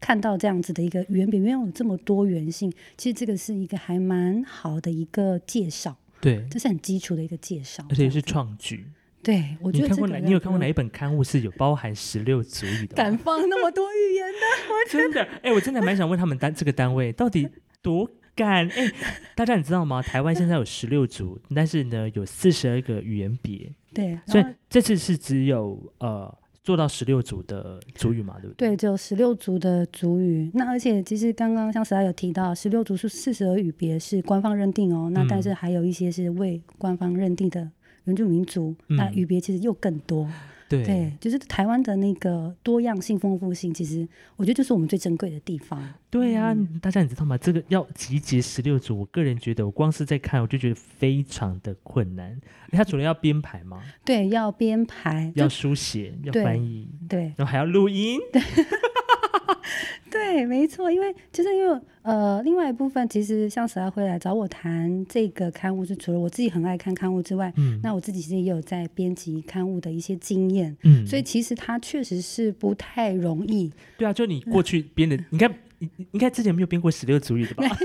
[0.00, 8.86] 看到这样子的一个语言里面有这么多元性，其实这个是一个还蛮好的一个介绍，对，这是很基础的一个介绍，而且是创举。
[9.26, 10.18] 对，我觉得你看过哪？
[10.18, 12.94] 你有看过哪一本刊物是有包含十六族语的？
[12.94, 14.38] 敢放那么多语言的？
[14.70, 17.48] 我真的，哎，我真的蛮想问他们单这个单位到底
[17.82, 18.68] 多敢？
[18.68, 18.88] 哎，
[19.34, 20.00] 大家你知道吗？
[20.00, 23.68] 台湾现在有十六族，但是呢有四十二个语言别。
[23.92, 28.36] 对，所以这次是只有呃做到十六组的族语嘛？
[28.40, 28.68] 对不对？
[28.68, 30.48] 对，只有十六组的族语。
[30.54, 35.10] 那而且其实刚刚像实在有提到，十六组是四十二语别是官方认定哦。
[35.12, 37.68] 那但是还有一些是未官方认定的。
[38.06, 40.28] 原住民族，那语别其实又更多，
[40.68, 45.80] 对，就是台湾的那个多样性、丰富性，其实我觉得就是我们最珍贵的地方。
[46.10, 47.38] 对呀，大家你知道吗？
[47.38, 52.40] 这个要集结十六组，我个人觉得，我光是在看，我就觉得非常的困难。
[52.72, 53.82] 他主要要编排吗？
[54.04, 58.18] 对，要编排，要书写，要翻译，对，然后还要录音。
[58.32, 58.42] 对，
[60.46, 73.72] 没错，因为就是因为呃，另外一部分其实像十二会来找我谈这个刊物，是除了我自己很爱看刊物之外，嗯，那我自己其实也有在编辑刊物的一些经验，嗯，所以其实它确实是不太容易。
[73.98, 77.64] 对啊，就你过去编的，你看，你应该之前没有编过十六组语的吧？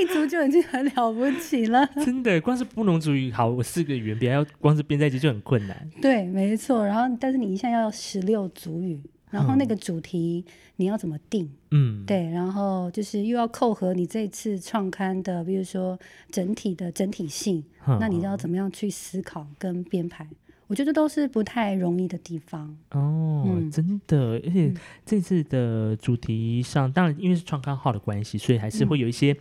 [0.00, 1.84] 一组就已经很了不起了。
[2.04, 5.90] 真的，光是不能组语，好，我四个语言编要光是编在一起就很困难。
[6.00, 6.86] 对，没错。
[6.86, 9.00] 然后，但是你一下要十六组语。
[9.30, 10.44] 然后那个主题
[10.76, 11.50] 你要怎么定？
[11.70, 15.98] 嗯，对，然后就是又要扣合你这次创刊的，比如说
[16.30, 17.62] 整体的整体性，
[18.00, 20.26] 那你要怎么样去思考跟编排？
[20.66, 22.76] 我觉得都是不太容易的地方。
[22.90, 24.72] 哦，真的，而且
[25.04, 29.36] 这次的主题上，当然因为是创刊号的关系，所以还是会有一些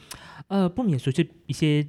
[0.47, 1.87] 呃不免说就一些。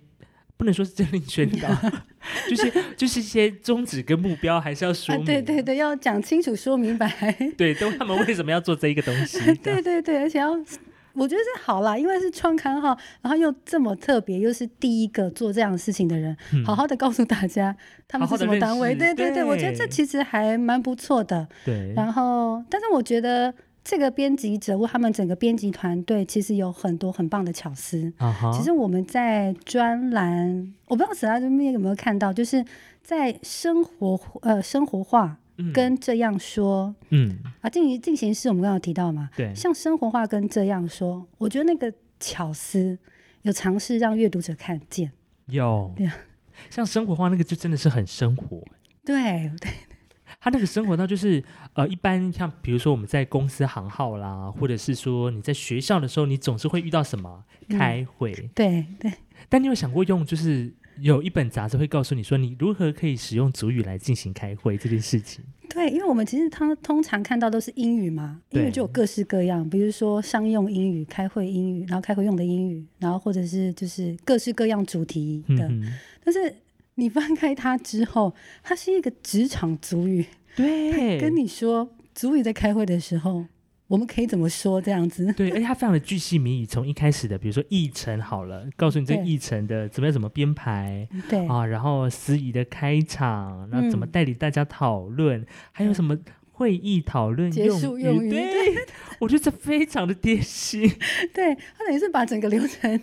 [0.59, 1.69] 不能说是政令宣导，
[2.51, 5.25] 就是就是一些宗旨跟目标还是要说明。
[5.25, 7.09] 对对对，要讲清楚说明白。
[7.57, 9.39] 对，都他们为什么要做这一个东西？
[9.63, 10.53] 对对对，而且要。
[11.15, 17.75] 我觉得是好啦，因为是创刊号，然后又这么特别，又是第一个做这样的事情的人，好好的告诉大家
[18.07, 18.95] 他们是什么单位。
[18.95, 21.49] 对对对，我觉得这其实还蛮不错的。
[21.65, 21.93] 对。
[21.97, 23.53] 然后，但是我觉得
[23.89, 28.13] 这个编辑者或他们整个编辑团队其实有很多很棒的巧思。
[28.19, 32.63] 啊其实我们在专栏，我不知道史拉这边有没有看到，就是
[33.03, 35.39] 在生活呃生活化。
[35.75, 37.37] 跟这样说，嗯。
[37.63, 42.97] 啊，进行进行式我们刚刚提到嘛，对，像生活化跟这样说，我觉得那个巧思
[43.43, 45.11] 有尝试让阅读者看见，
[45.47, 46.09] 有，对，
[46.71, 48.63] 像生活化那个就真的是很生活，
[49.05, 49.69] 对对，
[50.41, 51.43] 他那个生活到就是
[51.75, 59.13] 呃，一般像比如说我们在公司行号啦，或者是说你在学校的时候，你总是会遇到什么开会， 对对，
[59.49, 60.73] 但你有想过用就是。
[61.01, 65.45] 有一本杂志会告诉你说，你如何可以使用主语来进行开会这件事情。
[65.69, 75.71] 对，因为我们其实他通常看到都是英语嘛，英语就有各式各样，比如说商用英语、开会英语，然后开会用的英语，然后或者是就是各式各样主题的。
[76.25, 76.53] 但是
[76.99, 83.47] 你翻开它之后，它是一个职场主语， 对，跟你说主语在开会的时候。
[83.87, 85.25] 我们可以怎么说这样子？
[85.33, 96.19] 对，而且它非常的巨细靡遗，从一开始的，比如说议程好了，告诉你这议程的怎么样怎么编排，对啊，然后司仪的开场，然后怎么带领大家讨论，还有什么
[96.53, 98.75] 会议讨论结束用语，对，
[99.21, 100.83] 我觉得这非常的贴心。
[101.33, 103.01] 对，它等于是把整个流程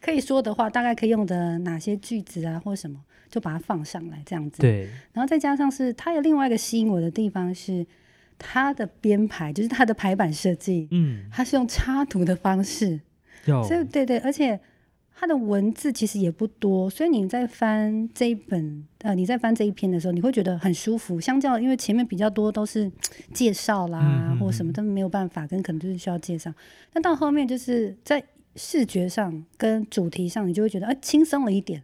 [0.00, 4.60] 可以说的话，大概可以用的哪些句子啊，或什么，就把它放上来这样子。
[4.60, 7.86] 对，然后再加上是它有另外一个吸引我的地方是。
[8.40, 13.00] 它的编排就是它的排版设计，嗯，它是用插图的方式，
[13.44, 14.56] 所以对对，而且
[15.12, 21.20] 它的文字其实也不多，所以你在翻这一本呃，你在翻这一篇的时候，你会觉得很舒服。
[21.20, 22.88] 相较因为前面比较多都是
[23.34, 26.54] 介绍啦或什么，都没有办法跟可能就是需要介绍，
[26.92, 28.22] 但到后面就是在
[28.54, 31.82] 视觉上跟主题上，你就会觉得哎轻松了一点。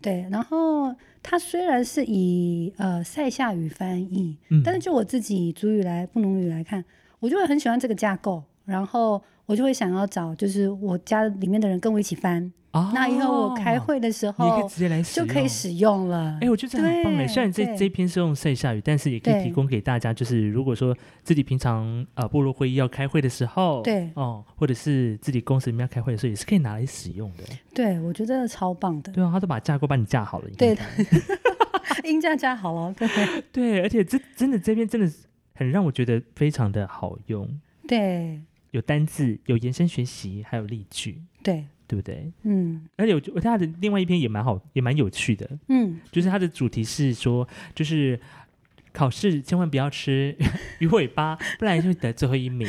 [0.00, 6.84] 对，然后它虽然是以呃塞夏语翻译，但是就我自己主语来布农语来看，
[7.18, 12.52] 我就会很喜欢这个架构，然后我就会想要找就是我家里面的人跟我一起翻。
[12.94, 16.38] 那以后我开会的时候，你可以直接来就可以使用了。
[16.40, 17.26] 哎，我觉得这很棒哎！
[17.26, 27.42] 虽然这这篇是用晒下雨，但是也可以提供给大家，就是如果说自己平常呃部落会议要开会的时候，对哦，或者是自己公司里面要开会的时候，也是可以拿来使用的。
[27.74, 29.10] 对，我觉得超棒的。
[29.10, 30.82] 对啊，他都把架构帮你架好了，对的，
[32.04, 33.08] 音架架好了，对
[33.50, 35.10] 对，而且这真的这篇真的
[35.54, 37.48] 很让我觉得非常的好用。
[37.88, 38.40] 对，
[38.78, 41.22] 有单字，有延伸学习，还有例句。
[41.42, 41.66] 对。
[41.88, 42.30] 对不对？
[42.42, 45.48] 嗯，而且我我他的另外一篇也蛮好，也蛮有趣的。
[45.68, 48.20] 嗯，就是它的主题是说，就是
[48.92, 50.36] 考试千万不要吃
[50.80, 52.68] 鱼尾巴，不然就会得最后一名。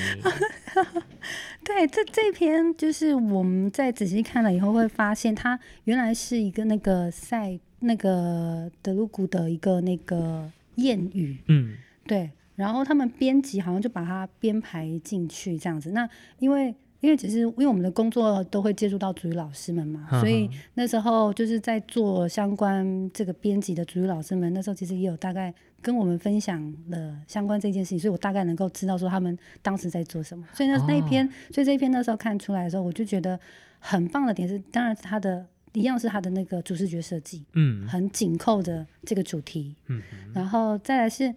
[1.65, 11.39] 对，这这篇就是我们在仔细看了以后会发现，它原来是一个那个赛那个德鲁古的一个那个谚语。
[11.47, 11.75] 嗯，
[12.07, 12.31] 对。
[12.59, 15.91] 然后他们编辑好像就把它编排进去这样子。
[15.91, 16.75] 那因为。
[17.01, 30.45] 因为只是因为我们的工作都会接触到主语老师们嘛，所以那时候就是在做相关这个编辑的主语老师们，那时候其实也有大概跟我们分享了相关这件事情，所以我大概能够知道说他们当时在做什么。
[30.53, 33.39] 所以那那一篇，所以这一篇那时候看出来的时候，我就觉得
[33.79, 40.01] 很棒的点是，当然是他的一样是他的那个主视觉设计，嗯，很紧扣的这个主题，嗯，
[40.33, 41.33] 然后再来是，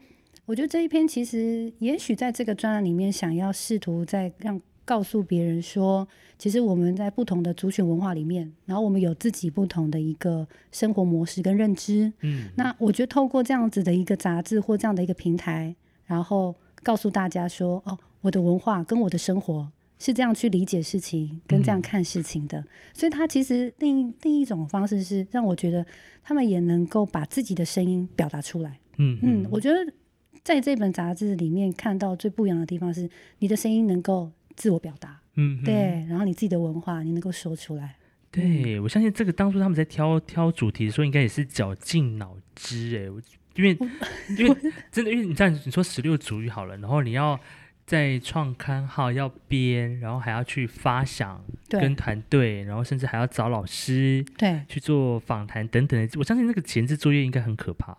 [0.47, 4.61] 我觉得这一篇其实也许在这个专栏里面想要试图在让。
[4.85, 12.13] 告诉别人说，其实我们在不同的族群文化里面，然后我们有自己不同的一个生活模式跟认知。
[12.23, 15.75] 嗯，那我觉得透过这样子的一个杂志或这样的一个平台，
[16.05, 16.53] 然后
[16.83, 22.63] 告诉大家说，哦，我的文化跟我的生活是这样去理解事情，跟这样看事情的。
[22.93, 25.87] 所以，他其实另另一种方式是让我觉得
[26.25, 28.81] 他们也能够把自己的声音表达出来。
[28.99, 29.93] 嗯嗯，我觉得
[30.45, 34.31] 在这本杂志里面看到最不一样的地方是，你的声音能够。
[34.55, 35.75] 自我表达，嗯，对，
[36.11, 37.97] 然后你自己的文化，你能够说出来。
[38.31, 43.79] 对，我相信这个当初他们在挑挑主题的时候，应该也是绞尽脑汁哎，因为
[44.37, 44.57] 因为
[44.91, 47.41] 真的，因为你这样你说十六主语好了，然后你要
[47.87, 57.97] 在创刊号要编，然后还要去发想跟团队，然后甚至还要找老师对去做访谈等等的，我相信那个前置作业应该很可怕。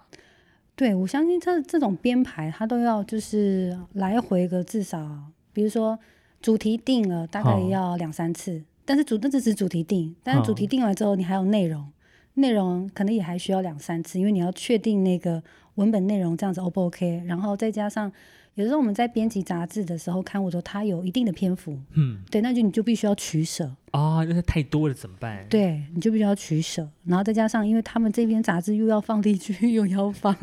[0.75, 5.97] 对，我相信这这种编排，它都要就是来回个至少，比如说。
[6.43, 8.61] 主题定了，大概要两三次。
[8.83, 10.13] 但是主，这只是主题定。
[10.21, 11.89] 但是主题定完之后，你还有内容，
[12.33, 15.41] 内容可能也还需要两三次，因为你要确定那个
[15.75, 18.11] 文本内容这样子 O 不 OK，然后再加上
[18.55, 25.45] 有时候我们在编辑杂志的时候，刊物说它有一定的篇幅，嗯，对，那就你就必须要取舍啊，那是太多了怎么办？
[25.49, 30.35] 对，你就必须要取舍，然后再加上因为他们这篇杂志又要放例句，又要放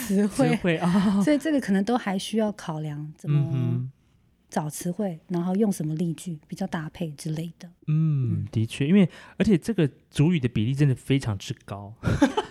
[0.00, 3.88] 词汇啊，所以这个可能都还需要考量怎么。
[4.50, 7.68] 找词汇，然后用什么例句比较搭配之类的。
[7.86, 9.06] 嗯，的确，因为
[9.36, 11.92] 而且这个主语的比例真的非常之高，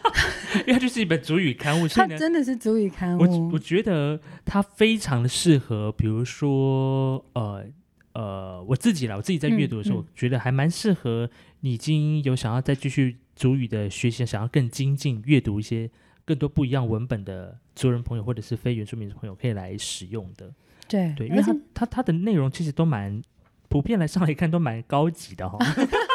[0.56, 3.22] 因为它就是一本主语刊物，它真的是主语刊物。
[3.22, 7.66] 我我觉得它非常的适合，比如说，呃
[8.14, 11.30] 呃，我自己啦，我自己在阅读的时候，觉得还蛮适合
[11.60, 15.90] 你已经有想要再继续主语的学习，想要更精进阅读一些
[16.26, 20.52] 更多不一样文本的族人朋友或者是非原住民的朋友可以来使用的。
[20.88, 23.22] 对对，因为它它它的内容其实都蛮
[23.68, 25.58] 普遍来上来看都蛮高级的哈。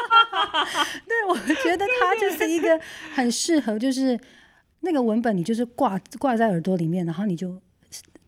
[1.07, 2.81] 对，我觉得它就是一个
[3.15, 4.19] 很适合，就是
[4.81, 7.61] 那个文本你就是挂挂在耳朵里面，然后你就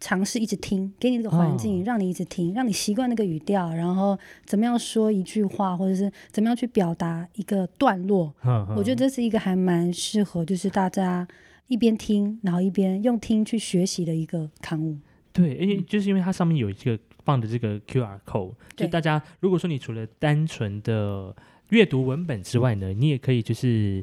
[0.01, 8.35] 尝试一直听，给你这个环境，让你一直听，让你习惯那个语调，然后怎么样说一句话，或者是怎么样去表达一个段落。
[8.77, 11.27] 我觉得这是一个还蛮适合，就是大家
[11.69, 14.99] 一边听，然后一边用听去学习的一个刊物。
[15.33, 21.35] 对，因为就是因为它上面有一个放的这个 Q R code，就大家如果说你除了单纯的
[21.75, 24.03] 阅读文本之外呢，你也可以就是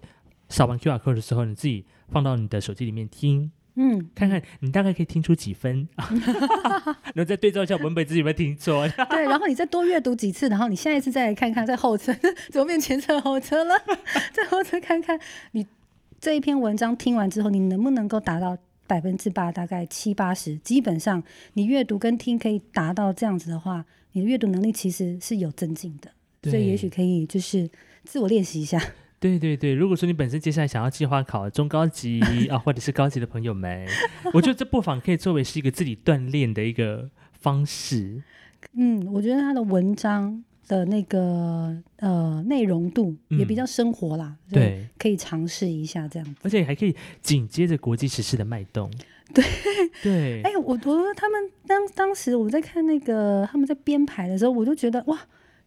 [0.49, 8.85] 扫完 Q R code 的时候，你自己放到你的手机里面听，嗯，看看你大概可以听出几分， 然后再对照一下文本自己有没有听错。
[9.09, 12.13] 对，然后你再多阅读几次，然后你下一次再来看看，在后车
[12.51, 13.73] 左边前车后车了，
[14.33, 15.19] 在后车看看
[15.53, 15.65] 你
[16.19, 18.57] 这一篇文章听完之后，你能不能够达到。
[18.87, 26.11] 百分之八，大概七八十，基本上你阅读跟听可以达到这样子的话，你的阅读能力其实是有增进的。
[26.43, 27.69] 所以也许可以就是
[28.03, 28.81] 自我练习一下。
[29.19, 32.19] 对对对，如果说你本身接下来想要计划考中高级
[32.49, 33.87] 啊，或者是高级的朋友们，
[34.33, 38.23] 我觉得这不妨可以作为是一个自己锻炼的一个方式。
[38.73, 40.43] 嗯，我觉得他的文章。
[40.67, 48.89] 的那个呃内容度也比较生活啦，对，可以尝试一下这样子，而且还可以紧接着国际时事的脉动，
[49.33, 49.43] 对
[50.01, 50.41] 对。
[50.43, 55.19] 哎，我我得他们当当时我在看那个他们在编排的时候，我就觉得哇，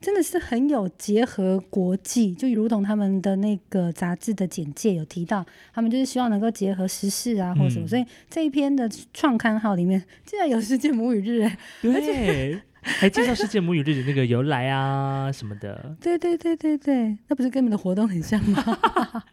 [0.05, 12.61] 真的是很有结合国际，就如同他们的那个杂志的简介有提到，他们就是希望能够结合时事啊或什么，所以这一篇的创刊号里面竟然有世界母语日，哎，而且。
[12.87, 19.25] 还介绍世界母语日的那个由来啊什么的，对对对对对，那不是跟你们的活动很像吗？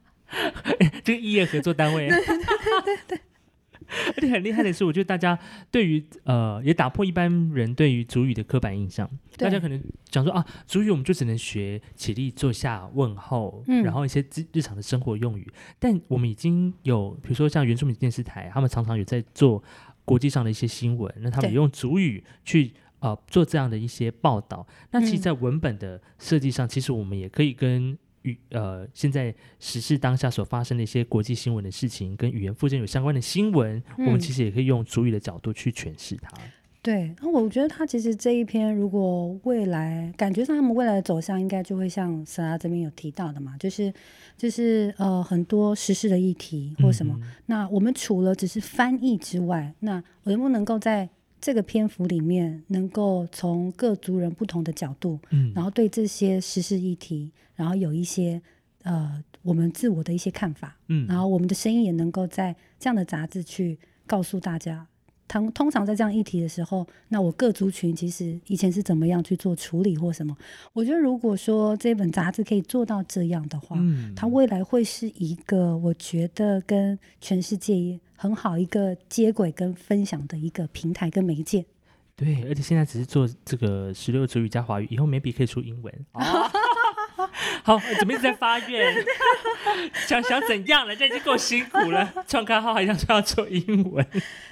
[1.03, 2.37] 这个异业合作单位，对对
[2.85, 3.19] 对对。
[4.15, 5.37] 而且很厉害的是，我觉得大家
[5.69, 9.09] 对于呃，也打破一般人对于主语的刻板印象。
[9.37, 15.47] 大家可能讲说啊，主语我们就只能学起立、坐下、问候，嗯，然后一些日日常的生活用语。
[15.79, 19.63] 但我们已经有，比如说像原住民电视台，他们常常有在做
[20.05, 22.73] 国际上的一些新闻，那他们用主语去。
[23.01, 36.29] 呃，做这样的一些报道，那其实，在文本的设计上，其实我们也可以跟语呃，现在时事当下所发生的一些国际新闻的事情，跟语言附件有相关的新闻，我们其实也可以用主语的角度去诠释它。
[36.83, 43.93] 对，那我觉得他其实这一篇，如果未来感觉上他们未来的走向，应该就会像莎拉这边有提到的嘛，就是
[44.35, 47.15] 就是呃，很多时事的议题或什么。
[47.45, 51.07] 那我们除了只是翻译之外，那我能不能够在
[51.41, 58.39] 这个篇幅里面，能够从各族人不同的角度，嗯，然后对这些时事议题，然后有一些
[58.83, 64.85] 呃我们自我的一些看法，嗯，然后我们的声音也能够在这样的杂志去告诉大家。
[65.27, 70.35] 通通常在这样议题的时候，那我各族群其实以前是怎么样去做处理或什么？
[70.73, 81.65] 我觉得如果说这本杂志可以做到这样的话，嗯，它未来会是一个我觉得跟全世界很好一个接轨跟分享的一个平台跟媒介。
[82.15, 85.91] 对，而且现在只是做这个十六主语加华语，以后 maybe 可以出英文。
[87.63, 88.93] 好，怎么一直在发愿？
[90.05, 92.13] 想想怎样人家已经够辛苦了。
[92.27, 94.05] 创刊号还想说要做英文，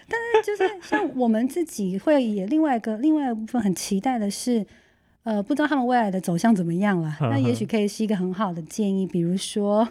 [0.07, 4.65] 但是就是像我们自己会也另外一个另外一部分很期待的是，
[5.21, 7.15] 呃，不知道他们未来的走向怎么样了。
[7.21, 9.87] 那也许可以是一个很好的建议，比如说，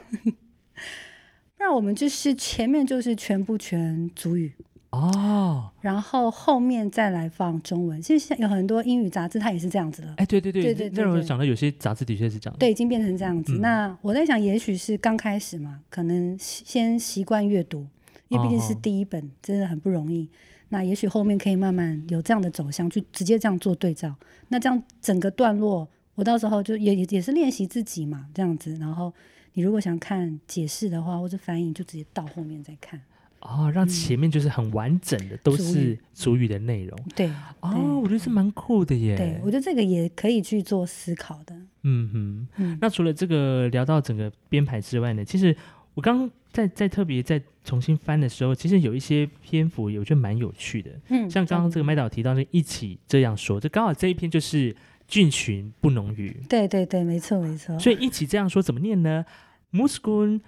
[1.59, 4.53] 让我们就是前面就是全部全主语。
[4.91, 8.01] 哦，然后后面再来放中文。
[8.01, 10.15] 其实有很多英语杂志，它也是这样子的。
[10.17, 11.05] 哎，对对对对对。
[11.05, 12.59] 那我讲的有些杂志的确是这样。
[12.59, 13.59] 对，已经变成这样子。
[13.59, 17.87] 那我在想，也许是刚开始嘛，可能先习惯阅读，
[18.29, 20.27] 因为毕竟是第一本，真的很不容易。
[20.71, 24.15] 那也许后面可以慢慢有这样的走向，去直接这样做对照。
[24.49, 25.87] 那这样整个段落。
[26.15, 28.75] 我到时候就也也也是练习自己嘛，这样子。
[28.81, 29.13] 然后
[29.55, 33.01] 你如果想看解释的话，或者翻译，就直接到后面再看。
[33.41, 36.99] 哦，让前面就是很完整的都是主语的内容。
[37.15, 37.31] 对，
[37.61, 39.17] 哦，我觉得是蛮酷的耶。
[39.17, 41.55] 对，我觉得这个也可以去做思考的。
[41.83, 45.57] 嗯哼，那除了这个聊到整个编排之外呢，其实
[45.95, 50.91] 我刚在在特别在重新翻的时候，其实有一些篇幅，我觉得蛮有趣的。
[51.09, 54.75] 嗯，像刚刚这个麦导提到的一起这样说，这刚好这一篇就是
[55.09, 56.41] 菌群不浓郁。
[56.49, 57.77] 对对对，没错没错。
[57.81, 59.25] 所以一起这样说怎么念呢
[59.73, 60.41] ？Muskun。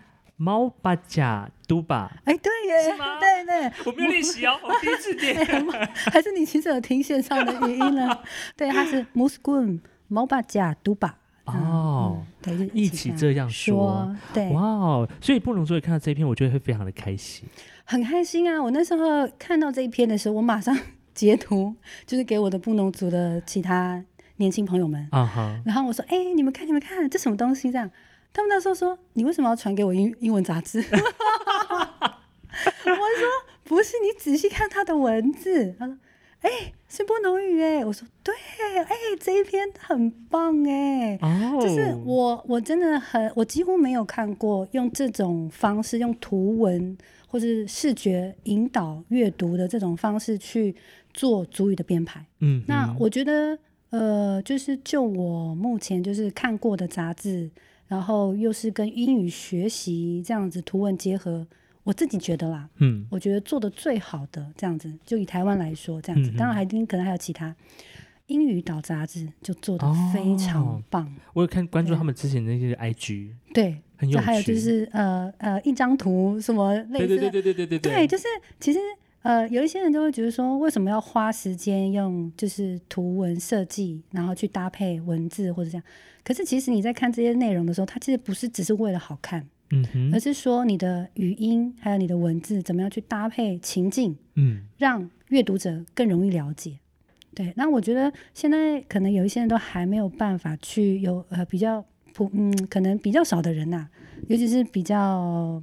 [0.43, 5.37] 猫巴甲都巴，哎，对耶，对对，我没有练习哦，我第一次练，
[6.11, 8.09] 还是你其实有听线上的语音呢？
[8.57, 17.47] 对，它是 musgun 猫巴甲都巴，哦，对，一起这样说，对，哇，所以不能说看到这一篇，我觉得会非常的开心，
[17.85, 18.63] 很开心啊！
[18.63, 20.75] 我那时候看到这一篇的时候，我马上
[21.13, 21.75] 截图，
[22.07, 24.03] 就是给我的布农族的其他
[24.41, 27.71] 年轻朋友们，啊哈，然后我说，哎，你们看，你们看，这什么东西？
[27.71, 27.89] 这样。
[28.33, 30.95] 他们那时候说：“你为什么要传给我英 英文杂志？” 我
[32.87, 33.29] 说
[33.65, 35.99] ：“不是，你仔细看他的文字。”他说
[36.43, 38.33] ：“哎，是波农语哎。”我说：“对，
[38.85, 41.19] 哎，这一篇很棒哎，
[41.61, 50.77] 就是我我真的很，我几乎没有看过用这种方式，用图文或者是视觉引导阅读的这种方式去
[51.13, 52.25] 做主语的编排。
[52.39, 53.59] 嗯，那我觉得，
[53.91, 57.51] 呃，就是就我目前就是看过的杂志，
[57.89, 61.45] 然后又是跟英语学习这样子图文结合，
[61.83, 67.55] 我自己觉得啦，嗯，我觉得做的最好的这样子，就以台湾来说这样子，当然还可能还有其他
[68.29, 71.13] 英语导杂志就做的非常棒。
[71.33, 74.25] 我有看关注他们之前那些 IG，对，很有趣。
[74.25, 78.25] 还有就是呃呃，一张图什么类似，对对对对对对对，就是
[78.61, 78.79] 其实。
[79.23, 85.85] 呃，有一些人就会觉得说，为什么要花时间用就是图文设计，然后去搭配文字或者这样？
[86.25, 96.79] 可是其实你在看这些内容的时候，它其实不是只是为了好看，嗯哼，而是说你的语音还有你的文字怎么样去搭配情境，嗯，让阅读者更容易了解。
[97.35, 103.87] 对，那我觉得现在可能有一些人都还没有办法去有呃比较普嗯，可能比较少的人呐，
[104.29, 105.63] 尤其是比较。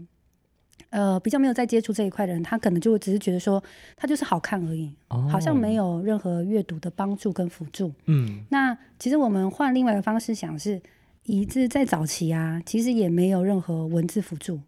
[0.90, 3.62] 呃，比较没有在接触这一块的人，他可能就会只是觉得说，
[3.96, 7.92] 他就是好看而已，好像没有任何阅读的帮助跟辅助。
[8.06, 10.82] 嗯，那其实我们换另外一个方式想，是
[11.24, 14.60] 以致在早期啊，其实也没有任何文字辅助。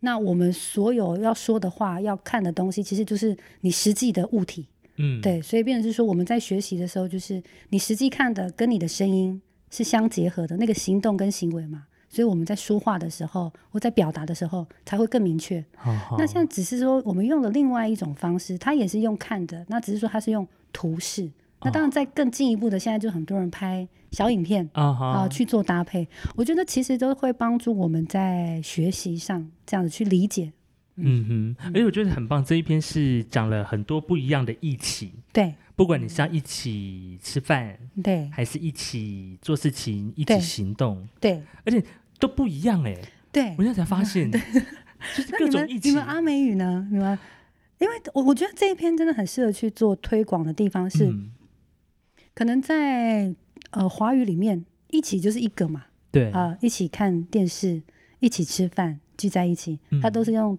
[0.00, 4.66] 那我们所有要说的话、要看的东西，其实就是你实际的物体。
[4.96, 11.84] 嗯，对，所以变成是说，我们在学习的时候，就是你实际看的跟你的声音是相结合的，那个行动跟行为嘛。
[12.08, 15.64] 所以我们在说话的时候，或在表达的时候，才会更明确。
[16.16, 21.30] 那现在只是说，我们用了另外一种方式，它也是用看的，那只是说它是用图示。
[21.60, 26.08] 那当然，在更进一步的，现在就很多人拍小影片啊，去做搭配。
[26.36, 30.52] 我觉得其实都会帮助我们在学习上这样子去理解。
[31.00, 35.12] 嗯哼，而且我觉得很棒，这一篇是讲了很多不一样的一起。
[35.32, 41.82] 对，不管你是要一起吃饭，对，还是一起做事情，一起行动，对，而且
[42.18, 42.96] 都不一样哎。
[43.30, 44.28] 对，我现在才发现，
[45.14, 45.90] 就是各种一起。
[45.90, 46.88] 你们阿美语呢？
[46.90, 47.16] 你们，
[47.78, 51.14] 因为我我觉得这一篇真的很适合去做推广的地方是，
[52.34, 53.32] 可能在
[53.70, 57.82] 呃华语里面，一起就是一个嘛，对啊，一起看电视，
[58.18, 60.58] 一起吃饭，聚在一起，它都是用。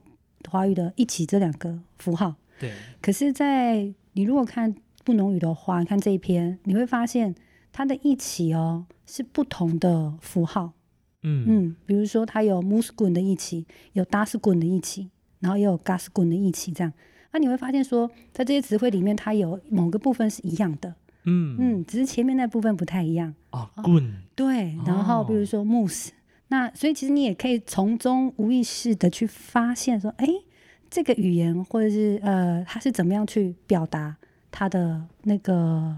[0.49, 2.73] 华语的一起这两个符号，对。
[3.01, 4.75] 可是，在你如果看
[5.05, 7.33] 不浓语的话，看这一篇，你会发现
[7.71, 10.73] 它的一起哦是不同的符号。
[11.21, 16.91] 嗯嗯，比如说它有 musgun 的一起，有 dasgun 的一起，然后也有 gasgun 的一起，这样。
[17.31, 20.95] 那你会发现说，在这些词汇里面，它有某个部分是一样的。
[21.25, 23.35] 嗯嗯，只是前面那部分不太一样。
[23.51, 24.13] 哦，gun。
[24.33, 26.09] 对，然后比如说 mus。
[26.49, 30.27] 那所以其实你也可以从中无意识的去发现说，哎，
[30.89, 34.17] 这个语言或者是呃，他是怎么样去表达
[34.49, 35.95] 他的那个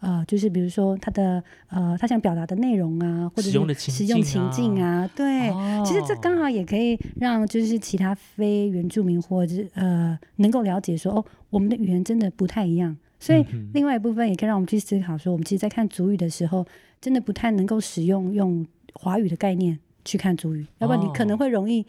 [0.00, 3.52] 呃，就是比如说他的呃，他想表达的内容啊，或者是
[3.92, 5.52] 使用情境啊，对，
[5.84, 12.96] 其实这刚好也可以让就是其他非原住民或者是呃，能够了解说，哦，我们的语言真的不太一样。
[13.20, 16.66] 所以另外一部分也可以让我们去思考说，我们其实，在看主语的时候，
[17.00, 18.66] 真的不太能够使用用。
[18.96, 21.84] 华语的概念去看主语，要不然你可能会容易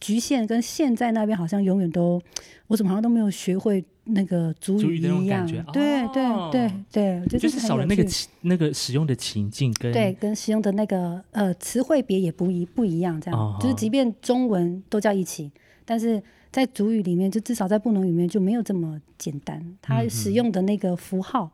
[0.00, 2.20] 局限，跟现在那边好像永远都，
[2.66, 5.46] 我怎么好像都没有学会那个主语一样。
[5.72, 8.04] 对对对对，就是少了那个
[8.42, 13.56] 那个使用的情境跟对跟使用的那个呃词汇别也不一不一样，这样。
[13.60, 15.50] 就是即便中文都叫一起，
[15.84, 21.50] 但是在主语里面，就至少在不能里面就没有这么简单，它使用的那个符号。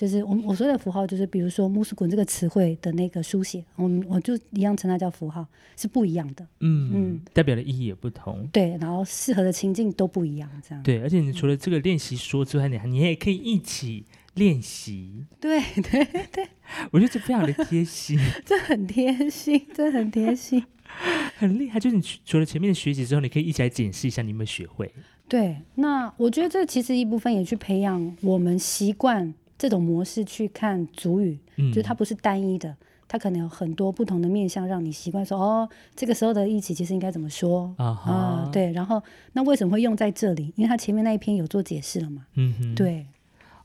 [0.00, 5.46] 就是我我说的符号，就是比如说“木斯滚”这个词汇的那个书写，我们我就一样称它叫符号，
[5.76, 6.42] 是不一样的。
[6.60, 8.48] 嗯嗯，代表的意义也不同。
[8.50, 10.82] 对，然后适合的情境都不一样，这样。
[10.82, 15.26] 对，而且你除了这个练习说之外，你你也可以一起练习。
[15.38, 16.48] 对对对，
[16.92, 20.64] 我觉得这非常的贴心， 这很贴心，这很贴心，
[21.36, 21.78] 很厉害。
[21.78, 24.90] 就是你除了前面的学习之后，你可以一起来检视一下你有没有学会。
[25.28, 29.34] 对，那我觉得这其实一部分也去培养我们习惯。
[29.60, 32.74] 这种模式去看主语，就是它不是单一的，
[33.06, 38.48] 它可能有很多不同的面向，让你习惯说哦，这个时候的一起其实应该怎么说啊？
[38.50, 39.02] 对，然后
[39.34, 40.54] 那为什么会用在这里？
[40.56, 42.24] 因为它前面那一篇有做解释了嘛。
[42.36, 43.06] 嗯，对，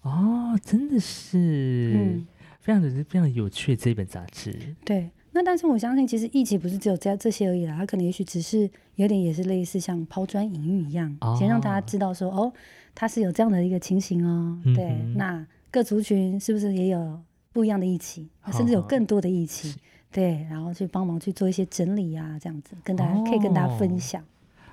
[0.01, 2.27] 哦，真的是，嗯，
[2.59, 4.53] 非常的非常有趣这一本杂志。
[4.83, 12.51] 对，那但是我相信，其实一起不是只有这这些而已啦，它可能也许只是有点也是类似像抛砖引玉一样，先让大家知道说哦，
[12.93, 14.59] 它是有这样的一个情形哦。
[14.75, 15.47] 对，那。
[15.75, 17.19] 各族群是不是也有
[17.51, 19.75] 不一样的疫情，甚至有更多的疫情？
[20.09, 24.23] 对，然后去帮忙去做一些整理啊，这样子跟大家可以跟大家分享。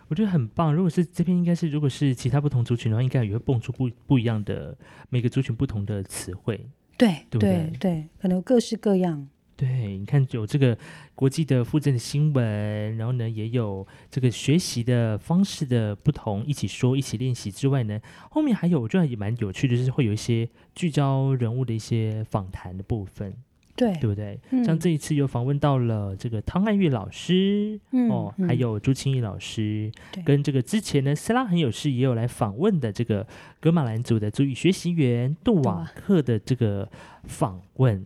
[0.07, 0.73] 我觉得很棒。
[0.73, 4.79] 如果是这边，应该是如果是其他不同族群的话，应该也会蹦出不不一样的
[5.09, 6.69] 每个族群不同的词汇。
[6.97, 9.27] 对对对，可能各式各样。
[9.63, 10.77] 对，你看有这个
[11.15, 23.33] 国际的附赠的新闻，然后呢也有这个学习的方式的不同，一起说、一起练习之外呢，后面还有我觉得也蛮有趣的，就是会有一些聚焦人物的一些访谈的部分，
[23.77, 24.41] 对对不对？
[24.65, 27.79] 像这一次又访问到了这个汤爱玉老师，
[28.11, 29.93] 哦，还有朱清怡老师，
[30.25, 33.25] 跟这个之前呢斯拉很有事也有来访问的这个
[33.61, 36.91] 格马兰族的足语学习员杜瓦克的这个
[37.23, 38.05] 访问，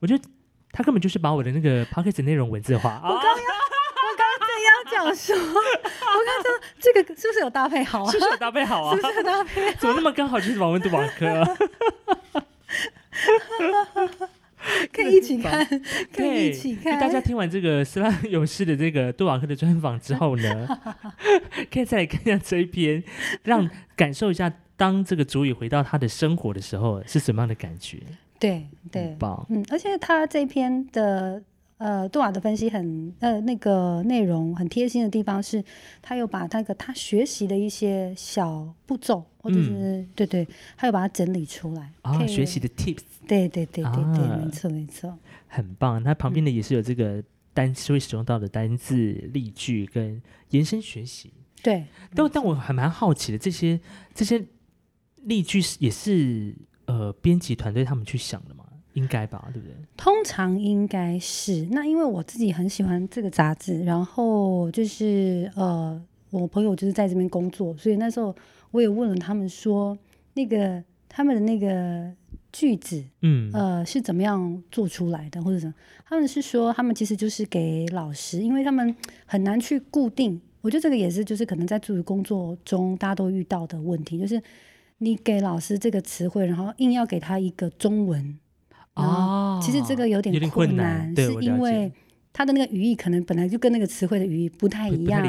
[0.00, 0.24] 我觉得。
[0.76, 3.00] 他根本就是把我的那个 podcast 内容文字化。
[3.02, 8.12] 我刚刚，我刚刚正要讲说， 我刚说这个是不是有搭配好啊？
[8.12, 8.94] 是不是有搭配好啊？
[8.94, 9.72] 是不是有搭配？
[9.76, 11.42] 怎么那么刚好就是访问杜瓦克？
[14.92, 15.66] 可以一起看，
[16.12, 17.00] 可以一起看。
[17.00, 20.68] 大家听完这个斯拉勇士的这个杜瓦克的专访之后呢，
[21.72, 23.02] 可以再来看一下这一篇，
[23.44, 27.98] 让感受一下当这个主语回到他的生活的时候是什么样的感觉。
[28.38, 29.16] 对对，
[29.48, 31.42] 嗯，而且他这篇的
[31.78, 35.64] 呃杜瓦的分析很呃那个内容很贴心的地方是，
[36.02, 46.02] 他有把那个他学习的一些小步骤或者是对对，他有把它整理出来啊，学习的 tips，对对对对对，没错没错，很棒。
[46.04, 47.22] 他旁边的也是有这个
[47.54, 48.94] 单词会使用到的单字
[49.32, 50.20] 例句跟
[50.50, 51.32] 延伸学习，
[51.62, 51.84] 对。
[52.14, 53.80] 但但我还蛮好奇的，这些
[54.14, 54.44] 这些
[55.22, 56.54] 例句是也是。
[56.86, 58.64] 呃，编辑团队他们去想的嘛，
[58.94, 59.74] 应该吧，对不对？
[59.96, 61.66] 通常应该是。
[61.70, 68.34] 那因为我自己很喜欢这个杂志，然后就是呃，我朋友就是在这边工作，所以那时候
[68.70, 69.98] 我也问了他们说，
[70.34, 72.10] 那个他们的那个
[72.52, 75.74] 句子，嗯，呃，是怎么样做出来的，或者什么？
[76.04, 78.94] 他们是说，他们其实就是给老师，因为他们
[79.26, 80.40] 很难去固定。
[80.60, 84.40] 我觉得这个也是，就是可能在助理工作中大家都遇到的问题，就是。
[84.98, 88.38] 你给老师这个词汇，然后硬要给他一个中文，
[88.94, 91.92] 哦，其实这个有点困难，是因为
[92.32, 95.22] 他的那个语义可能本来就跟那个词汇的语义不太一样，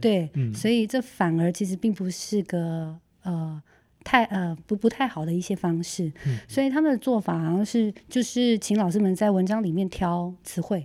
[0.00, 3.62] 对，所以这反而其实并不是个呃
[4.02, 6.12] 太呃不不太好的一些方式，
[6.48, 10.84] 所以他们的做法好像是就是请老师们在文章里面挑词汇，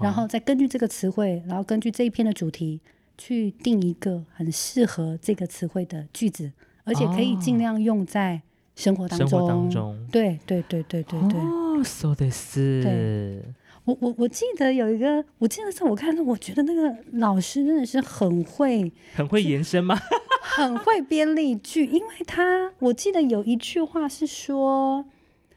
[0.00, 2.80] 然后再根据这个词汇，然后根据这一篇的主题
[3.18, 6.52] 去定一个很适合这个词汇的句子。
[6.84, 8.40] 而且可以尽量用在
[8.76, 9.28] 生活当中。
[9.28, 11.40] 生活当中，对对对对对对。
[11.40, 12.54] 哦，so this。
[12.54, 13.42] 对，
[13.84, 19.98] 我我我记得有一个，我记得在我看到，我觉得那个老师真的是很会，很会延伸吗？
[20.40, 25.04] 很会编例句，因为他我记得有一句话是说，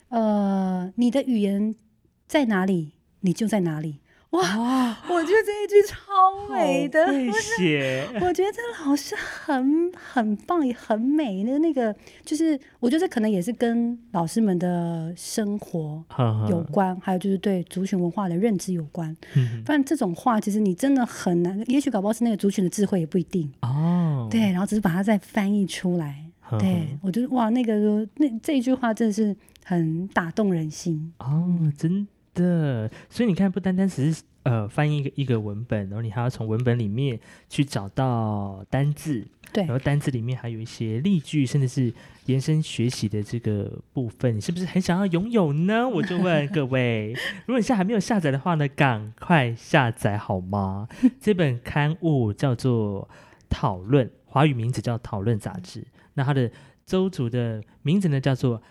[0.10, 1.76] 呃，你的语言
[2.26, 4.00] 在哪里，你就在哪里。
[4.32, 5.98] 哇，我觉得这一句超
[6.50, 8.06] 美的，会写。
[8.20, 16.04] 我觉得这老师很很棒，也很美那那个，就是我觉得这可能也是跟老师们的生活
[16.50, 19.16] 有关，还有就是对族群文化的认知有关。
[19.66, 24.28] 不然这种话其实你真的很难，也许搞不好是那个族群的智慧也不一定哦。
[24.30, 26.24] 对，然后只是把它再翻译出来。
[26.60, 32.06] 对我觉得哇，那个那这一句话真的是很打动人心哦，真。
[32.38, 37.20] 的，所以你看，不单单只是呃翻译一个一个文本，然后你还要从文本里面
[37.50, 41.92] 去找到单字，对，然后单字里面还有一些例句，甚至是
[42.28, 45.88] 延伸学习的这个部分，你是不是很想要拥有呢？
[45.90, 47.14] 我就问各位，
[47.48, 50.88] 如果你现在还没有下载的话呢，赶快下载好吗？
[51.20, 53.02] 这本刊物叫做
[53.50, 55.84] 《讨论》，华语名字叫《讨论》杂志，
[56.14, 56.52] 那它的
[56.86, 58.62] 周族的名字呢叫做。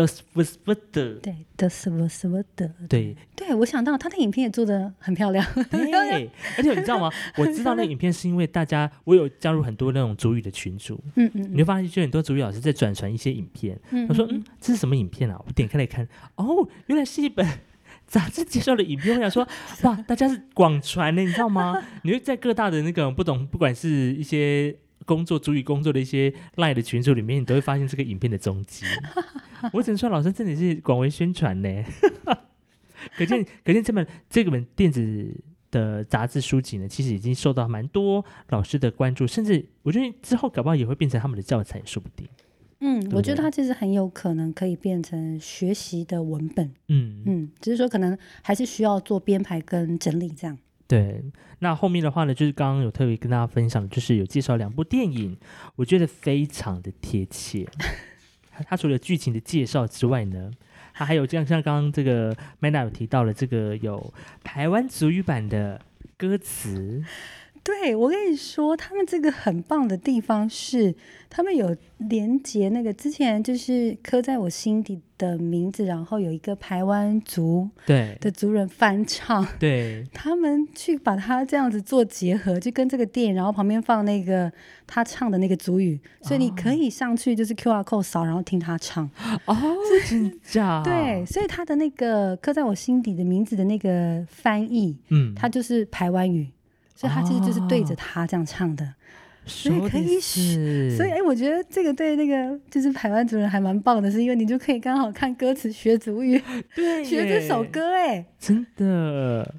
[0.00, 7.10] 的什么什么的，对的什么什么的，对对，我想到他的影片也做的很漂亮，对， 而且你知道吗？
[7.36, 13.76] 我知道那影片是因为大家，我有加入很多那种主语的群组，嗯嗯，你会发现就很多主语老师在转传一些影片，
[14.06, 15.40] 他说嗯，这是什么影片啊？
[15.44, 17.44] 我点开来看，哦，原来是一本
[18.06, 19.16] 杂志介绍的影片。
[19.16, 19.46] 我想说，
[19.82, 21.82] 哇，大家是广传的，你知道吗？
[22.04, 24.76] 你会在各大的那个不懂，不管是一些。
[25.08, 28.84] 工作足以工作的一些赖的群组里面，你都会发现这个影片的踪迹。
[29.72, 31.84] 我只能说，老师这里是广为宣传呢。
[33.16, 35.34] 可见，可见这本这本电子
[35.70, 42.28] 的杂志书籍呢，其实已经受到蛮多老师的关注，甚至我觉得之后搞不好也会变成他们的教材，说不定。
[42.80, 46.70] 嗯，我觉得它其实很有可能可以变成学习的文本。
[46.88, 50.56] 嗯嗯，只是说可能还是需要做编排跟整理这样。
[50.88, 51.22] 对，
[51.58, 55.36] 那后面的话呢，就是刚刚有特别跟大家分享，就是有介绍两部电影，
[55.76, 57.68] 我觉得非常的贴切。
[58.66, 60.50] 它除了剧情的介绍之外呢，
[60.94, 64.12] 它还有这样像刚刚这个 Manda 有提到了这个有
[64.42, 65.80] 台湾足语版的
[66.16, 67.04] 歌词。
[67.68, 70.94] 对，我跟你说，他们这个很棒的地方是，
[71.28, 84.50] 他们有连接那个之前就是刻在我心底的名字，然后有一个台湾族对的族人翻唱，对，他们去把它这样子做结合，就跟这个电影，然后旁边放那个
[84.86, 89.04] 他唱的那个族语，所以你可以上去就是 Q R code 扫，然后听他唱
[89.44, 89.54] 哦，
[90.08, 90.80] 真假？
[90.82, 96.48] 对，所以他的那个刻在我心底的名字的那个翻译，嗯，他就是台湾语。
[96.98, 98.92] 所以他其实就是对着他这样唱的，
[99.46, 100.90] 所以可以学。
[100.96, 106.42] 所以哎，我觉得这个对那个就是台湾族人还蛮棒的，是因为你就可以刚好看歌词学族语，
[106.74, 109.54] 对，学这首歌，哎，真的，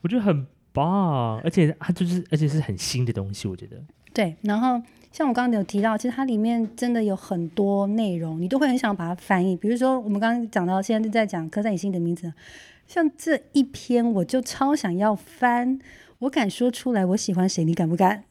[0.00, 3.76] 我觉得很棒，而且它就是而且是很新的东西，我觉得。
[4.12, 4.80] 对，然后
[5.10, 9.56] 像我刚刚有提到，其实它里面真的有很多内容，你都会很想把它翻译。
[9.56, 12.32] 比如说我们刚刚讲到，现在在讲刻在你心的名字，
[12.86, 15.80] 像这一篇，我就超想要翻。
[16.18, 17.62] 我敢说出来，我喜欢谁？
[17.64, 18.24] 你敢不敢？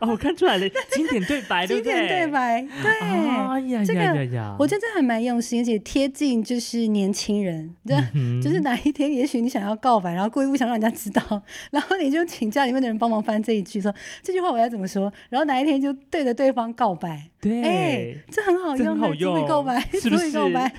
[0.00, 7.96] 哦，我看出来了，经典对白， 经典对白，对，哎呀，这个我觉得还蛮用心，而且贴近就是年轻人， 对，
[8.42, 20.32] 就是哪一天，也许你想要告白，然后故意不想让人家知道，然后你就请家里面的人帮忙翻这一句，说这句话我要怎么说，然后哪一天就对着对方告白，对，哎，这很好用，好用，告白，是不是？
[20.32, 20.72] 告白。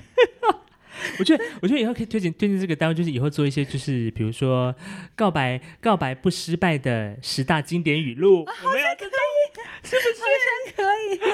[1.18, 4.74] 我觉得，我觉得以后可以推荐推荐这个单位，就是以后做一些，就是比如说
[5.14, 9.08] 告白告白不失败的十大经典语录，好像可以，
[9.82, 10.08] 是不是？
[10.20, 10.82] 好像可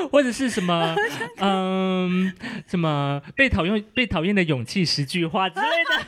[0.04, 0.94] 以，或者是什么，
[1.38, 2.32] 嗯，
[2.66, 6.04] 什么被讨厌被讨厌的勇气十句话之类的。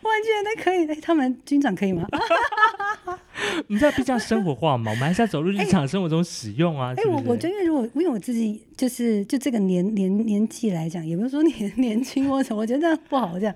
[0.00, 2.06] 我觉得可以，他们军长可以吗？
[3.68, 4.90] 你知道比较生活化嘛？
[4.92, 6.92] 我们还是要走入日常生活中使用啊。
[6.96, 13.38] 哎，我我觉得如果因为我自己就是就这个年年年纪来讲，也不是说年 年轻或什么，我觉得这样不好。
[13.38, 13.54] 这样，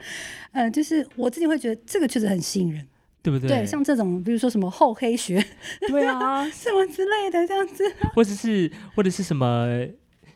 [0.52, 2.86] 呃，就是我自己会觉得这个确实很吸引人，
[3.22, 3.48] 对不对？
[3.48, 5.44] 对，像这种比如说什么厚黑学，
[5.88, 7.84] 对啊，什么之类的这样子，
[8.14, 9.86] 或者是或者是什么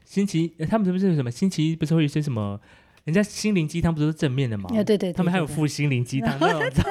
[0.04, 2.60] 星期，他们是不是什么星期一不是会有些什么？
[3.04, 4.70] 人家心灵鸡汤不是正面的吗？
[4.82, 6.82] 对对，他们还有副心灵鸡汤那种。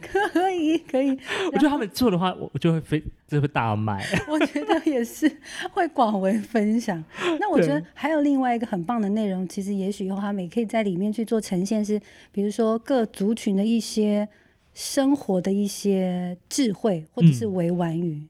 [0.00, 1.10] 可 以可以，
[1.52, 4.04] 我觉得他们做的话，我就会非就会大卖。
[4.28, 5.30] 我觉得也是
[5.72, 7.02] 会广为分享。
[7.40, 12.00] 那我觉得还有另外一个很棒的内容，其实也许以后他们也可以在里面去做呈现，是
[12.32, 14.28] 比如说各族群的一些
[14.74, 18.26] 生活的一些智慧，或者是委婉语。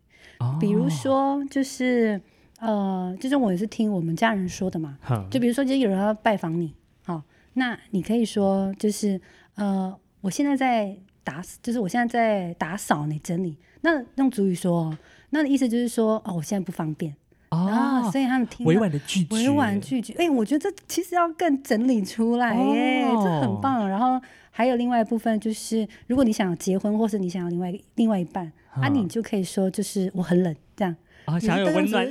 [0.61, 2.21] 比如说就是。
[2.61, 4.99] 呃，就是我也是听我们家人说的嘛。
[5.31, 6.75] 就比如说，今天有人要拜访你，
[7.05, 7.23] 好，
[7.53, 9.21] 那你可以说，就是
[9.55, 10.97] 呃，我现在在
[11.29, 13.55] 打，就是我现在在打扫，你整理。
[13.83, 14.97] 那用主语说，
[15.29, 17.15] 那意思就是说，哦，我现在不方便。
[17.51, 20.15] 哦，所以他们听委婉的拒绝，委婉拒绝。
[20.15, 23.87] 哎，我觉得这其实要更整理出来耶，这很棒。
[23.89, 24.19] 然后
[24.51, 30.97] 还有另外一部分，就是如果你想结婚，或是你想要另外另外一半，啊，你就可以说，就是我很冷，这样。
[31.27, 32.05] 啊，想要有温暖。
[32.05, 32.11] 我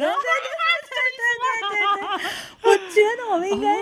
[2.98, 3.76] 觉得我们应该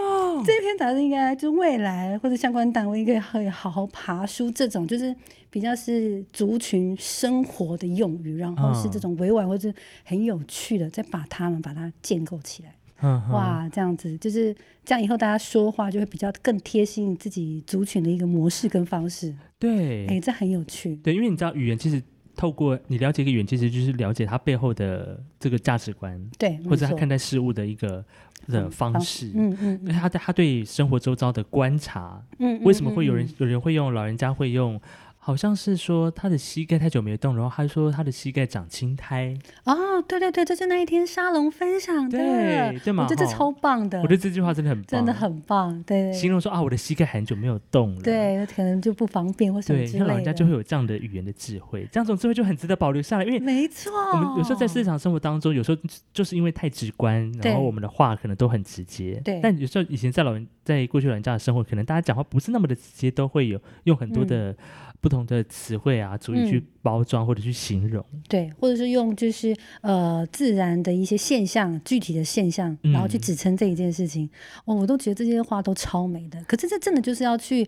[0.46, 5.16] 这篇杂志应该就未来或者相关单位应该会好好爬书这种就是
[5.50, 9.72] 比较是族群生活的用语，然后是这种委婉或者
[10.04, 12.76] 很有趣的，再把它们把它建构起来。
[13.02, 19.34] 嗯哇，这样子就是这样，以后大家说话就会比较更贴心自己族群的一个模式跟方式。
[19.58, 20.96] 对，哎，这很有趣。
[20.98, 22.02] 对，因为你知道语言其实。
[22.36, 28.04] 透过你了解一个远其实就是了解他背后的这个价值观，对，或者他看待事物的一个
[28.48, 34.80] 的方式，嗯嗯，他他对生活周遭的观察，嗯，为什么会有人有人会用老人家会用
[35.26, 39.36] 好像是说他的膝盖太久没动，然后他说他的膝盖长青苔。
[39.64, 43.08] 哦，对对对，就是那一天沙龙分享的，对对吗？
[43.10, 43.98] 我觉得超棒的。
[44.02, 45.82] 我觉得这句话真的很棒，真的很棒。
[45.82, 50.06] 对，形容说啊，我的膝盖很久没有动了，对，可能就不方便或什么之类的。
[50.06, 53.26] 老人家就会有这样的语言的智慧，这样种智慧就很值得保留下来。
[53.26, 55.78] 因为没错，我们有时候在日常生活当中，有时候
[56.14, 59.20] 就是因为太直观，然后我们的话可能都很直接。
[59.26, 64.56] 对，但有时候以前在老人在过去老人家的生活，可能大家讲话不是那么的直接，都会有用很多的。
[65.06, 74.28] 不同的词汇啊，足以去包装或者去形容，对，或者是用就是呃自然的一些现象、具体的现象，然后去指称这一件事情。
[74.66, 76.44] 哦，我都觉得这些话都超美的。
[76.46, 77.68] 可是这真的就是要去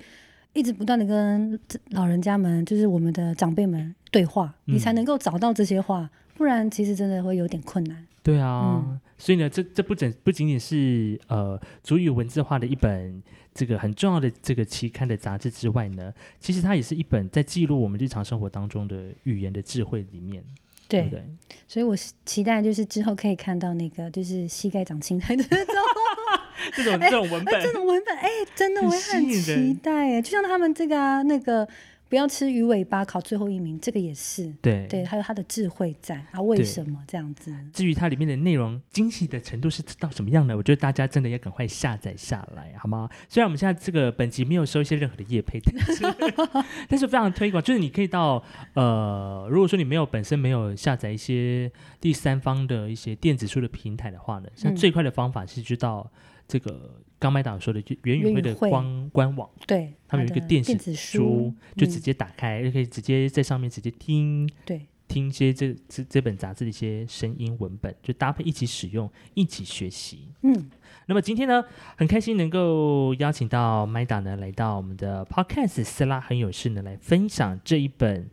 [0.54, 1.60] 一直不断的跟
[1.92, 8.04] 老人家们，就是我们的长辈们对话，你才能够找到这些话，不然其实真的会有点困难。
[8.24, 8.84] 对啊，
[9.16, 13.22] 所以呢，这这不仅不仅仅是呃足以文字化的一本。
[13.58, 20.44] 这个很重要的这个期刊的杂志之外呢，其实它也是一本在记录我们日常生活当中的语言的智慧里面，
[20.88, 21.24] 对不对？
[21.68, 25.76] 所以我期待就是之后可以看到那个就是膝盖长青苔的那种
[26.76, 31.68] 这种这种文本，这种文本，哎，真的我也很期待哎，就像他们这个啊那个。
[32.10, 36.42] 不要吃鱼尾巴，考最后一名，这个也是对对，还有他的智慧在啊？
[36.42, 37.54] 为什么这样子？
[37.74, 43.10] 至于它里面的内容惊喜的程度是到什么样呢，我觉得大家真的要赶快下载下来，好吗？
[43.28, 45.60] 虽然我们现在这个本集没有收一些任何的业配，
[46.88, 48.42] 但是非常推广，就是你可以到
[48.74, 56.10] 呃，如果说你没有本身没有下载一些第三方的一些电子书的平台的话呢，像最快的方法是知道
[56.48, 57.02] 这个。
[57.20, 70.28] 刚麦导说的，就元宇会的官官网，对，他们有一个电子书，就直接打开，就可以直接在上面直接听，对，听一些这这这本杂志的一些声音文本，就搭配一起使用，一起学习。
[70.44, 70.70] 嗯，
[71.08, 71.64] 那么今天呢，
[71.96, 78.30] 很开心能够邀请到麦导呢来到我们的 Podcast，斯拉很有事呢来分享这一本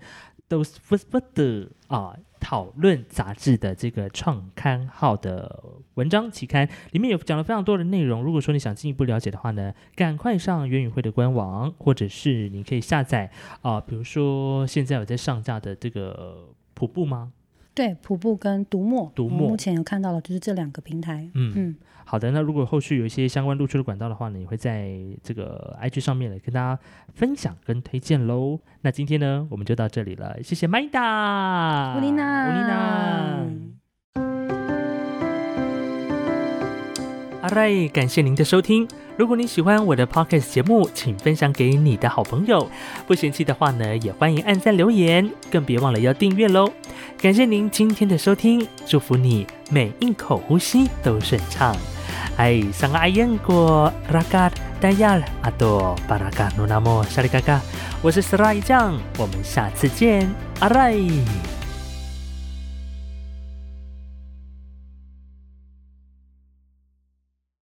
[0.49, 2.17] 都是不不的啊。
[2.41, 5.65] 讨论杂志的这个创刊号的
[5.95, 8.23] 文章期刊里面有讲了非常多的内容。
[8.23, 13.31] 如果说你想进一步了解的话呢，赶快上元宇会的官网，或者是你可以下载
[13.63, 17.33] 啊，比如说现在有在上架的这个瀑布吗？
[17.75, 21.29] 对，瀑布跟独墨，独墨目前有看到的就是这两个平台。
[21.35, 21.77] 嗯嗯。
[22.07, 26.79] 好的，那如果后续有一些相关露出的管道的话呢，也会在这个 IG 上面来跟大家
[27.15, 28.61] 分享跟推荐喽。
[28.83, 33.47] 那今天呢，我们就到这里了，谢谢麦达，乌丽娜，乌丽娜。
[37.41, 38.87] 阿瑞，感谢您的收听。
[39.17, 42.69] 如果你喜欢我的 Podcast 节目，请分享给你的好朋友。
[43.07, 46.69] 不嫌弃的话呢，也欢迎按赞留言，更别忘了要订阅喽。
[47.21, 51.77] 感谢您今天的收听，祝福你每一口呼吸都顺畅。
[52.37, 54.51] 哎，上个阿燕过拉嘎
[54.81, 57.61] 达亚阿多巴拉嘎努纳莫沙里嘎嘎，
[58.03, 60.93] 我是斯拉伊酱，我们下次见，阿来。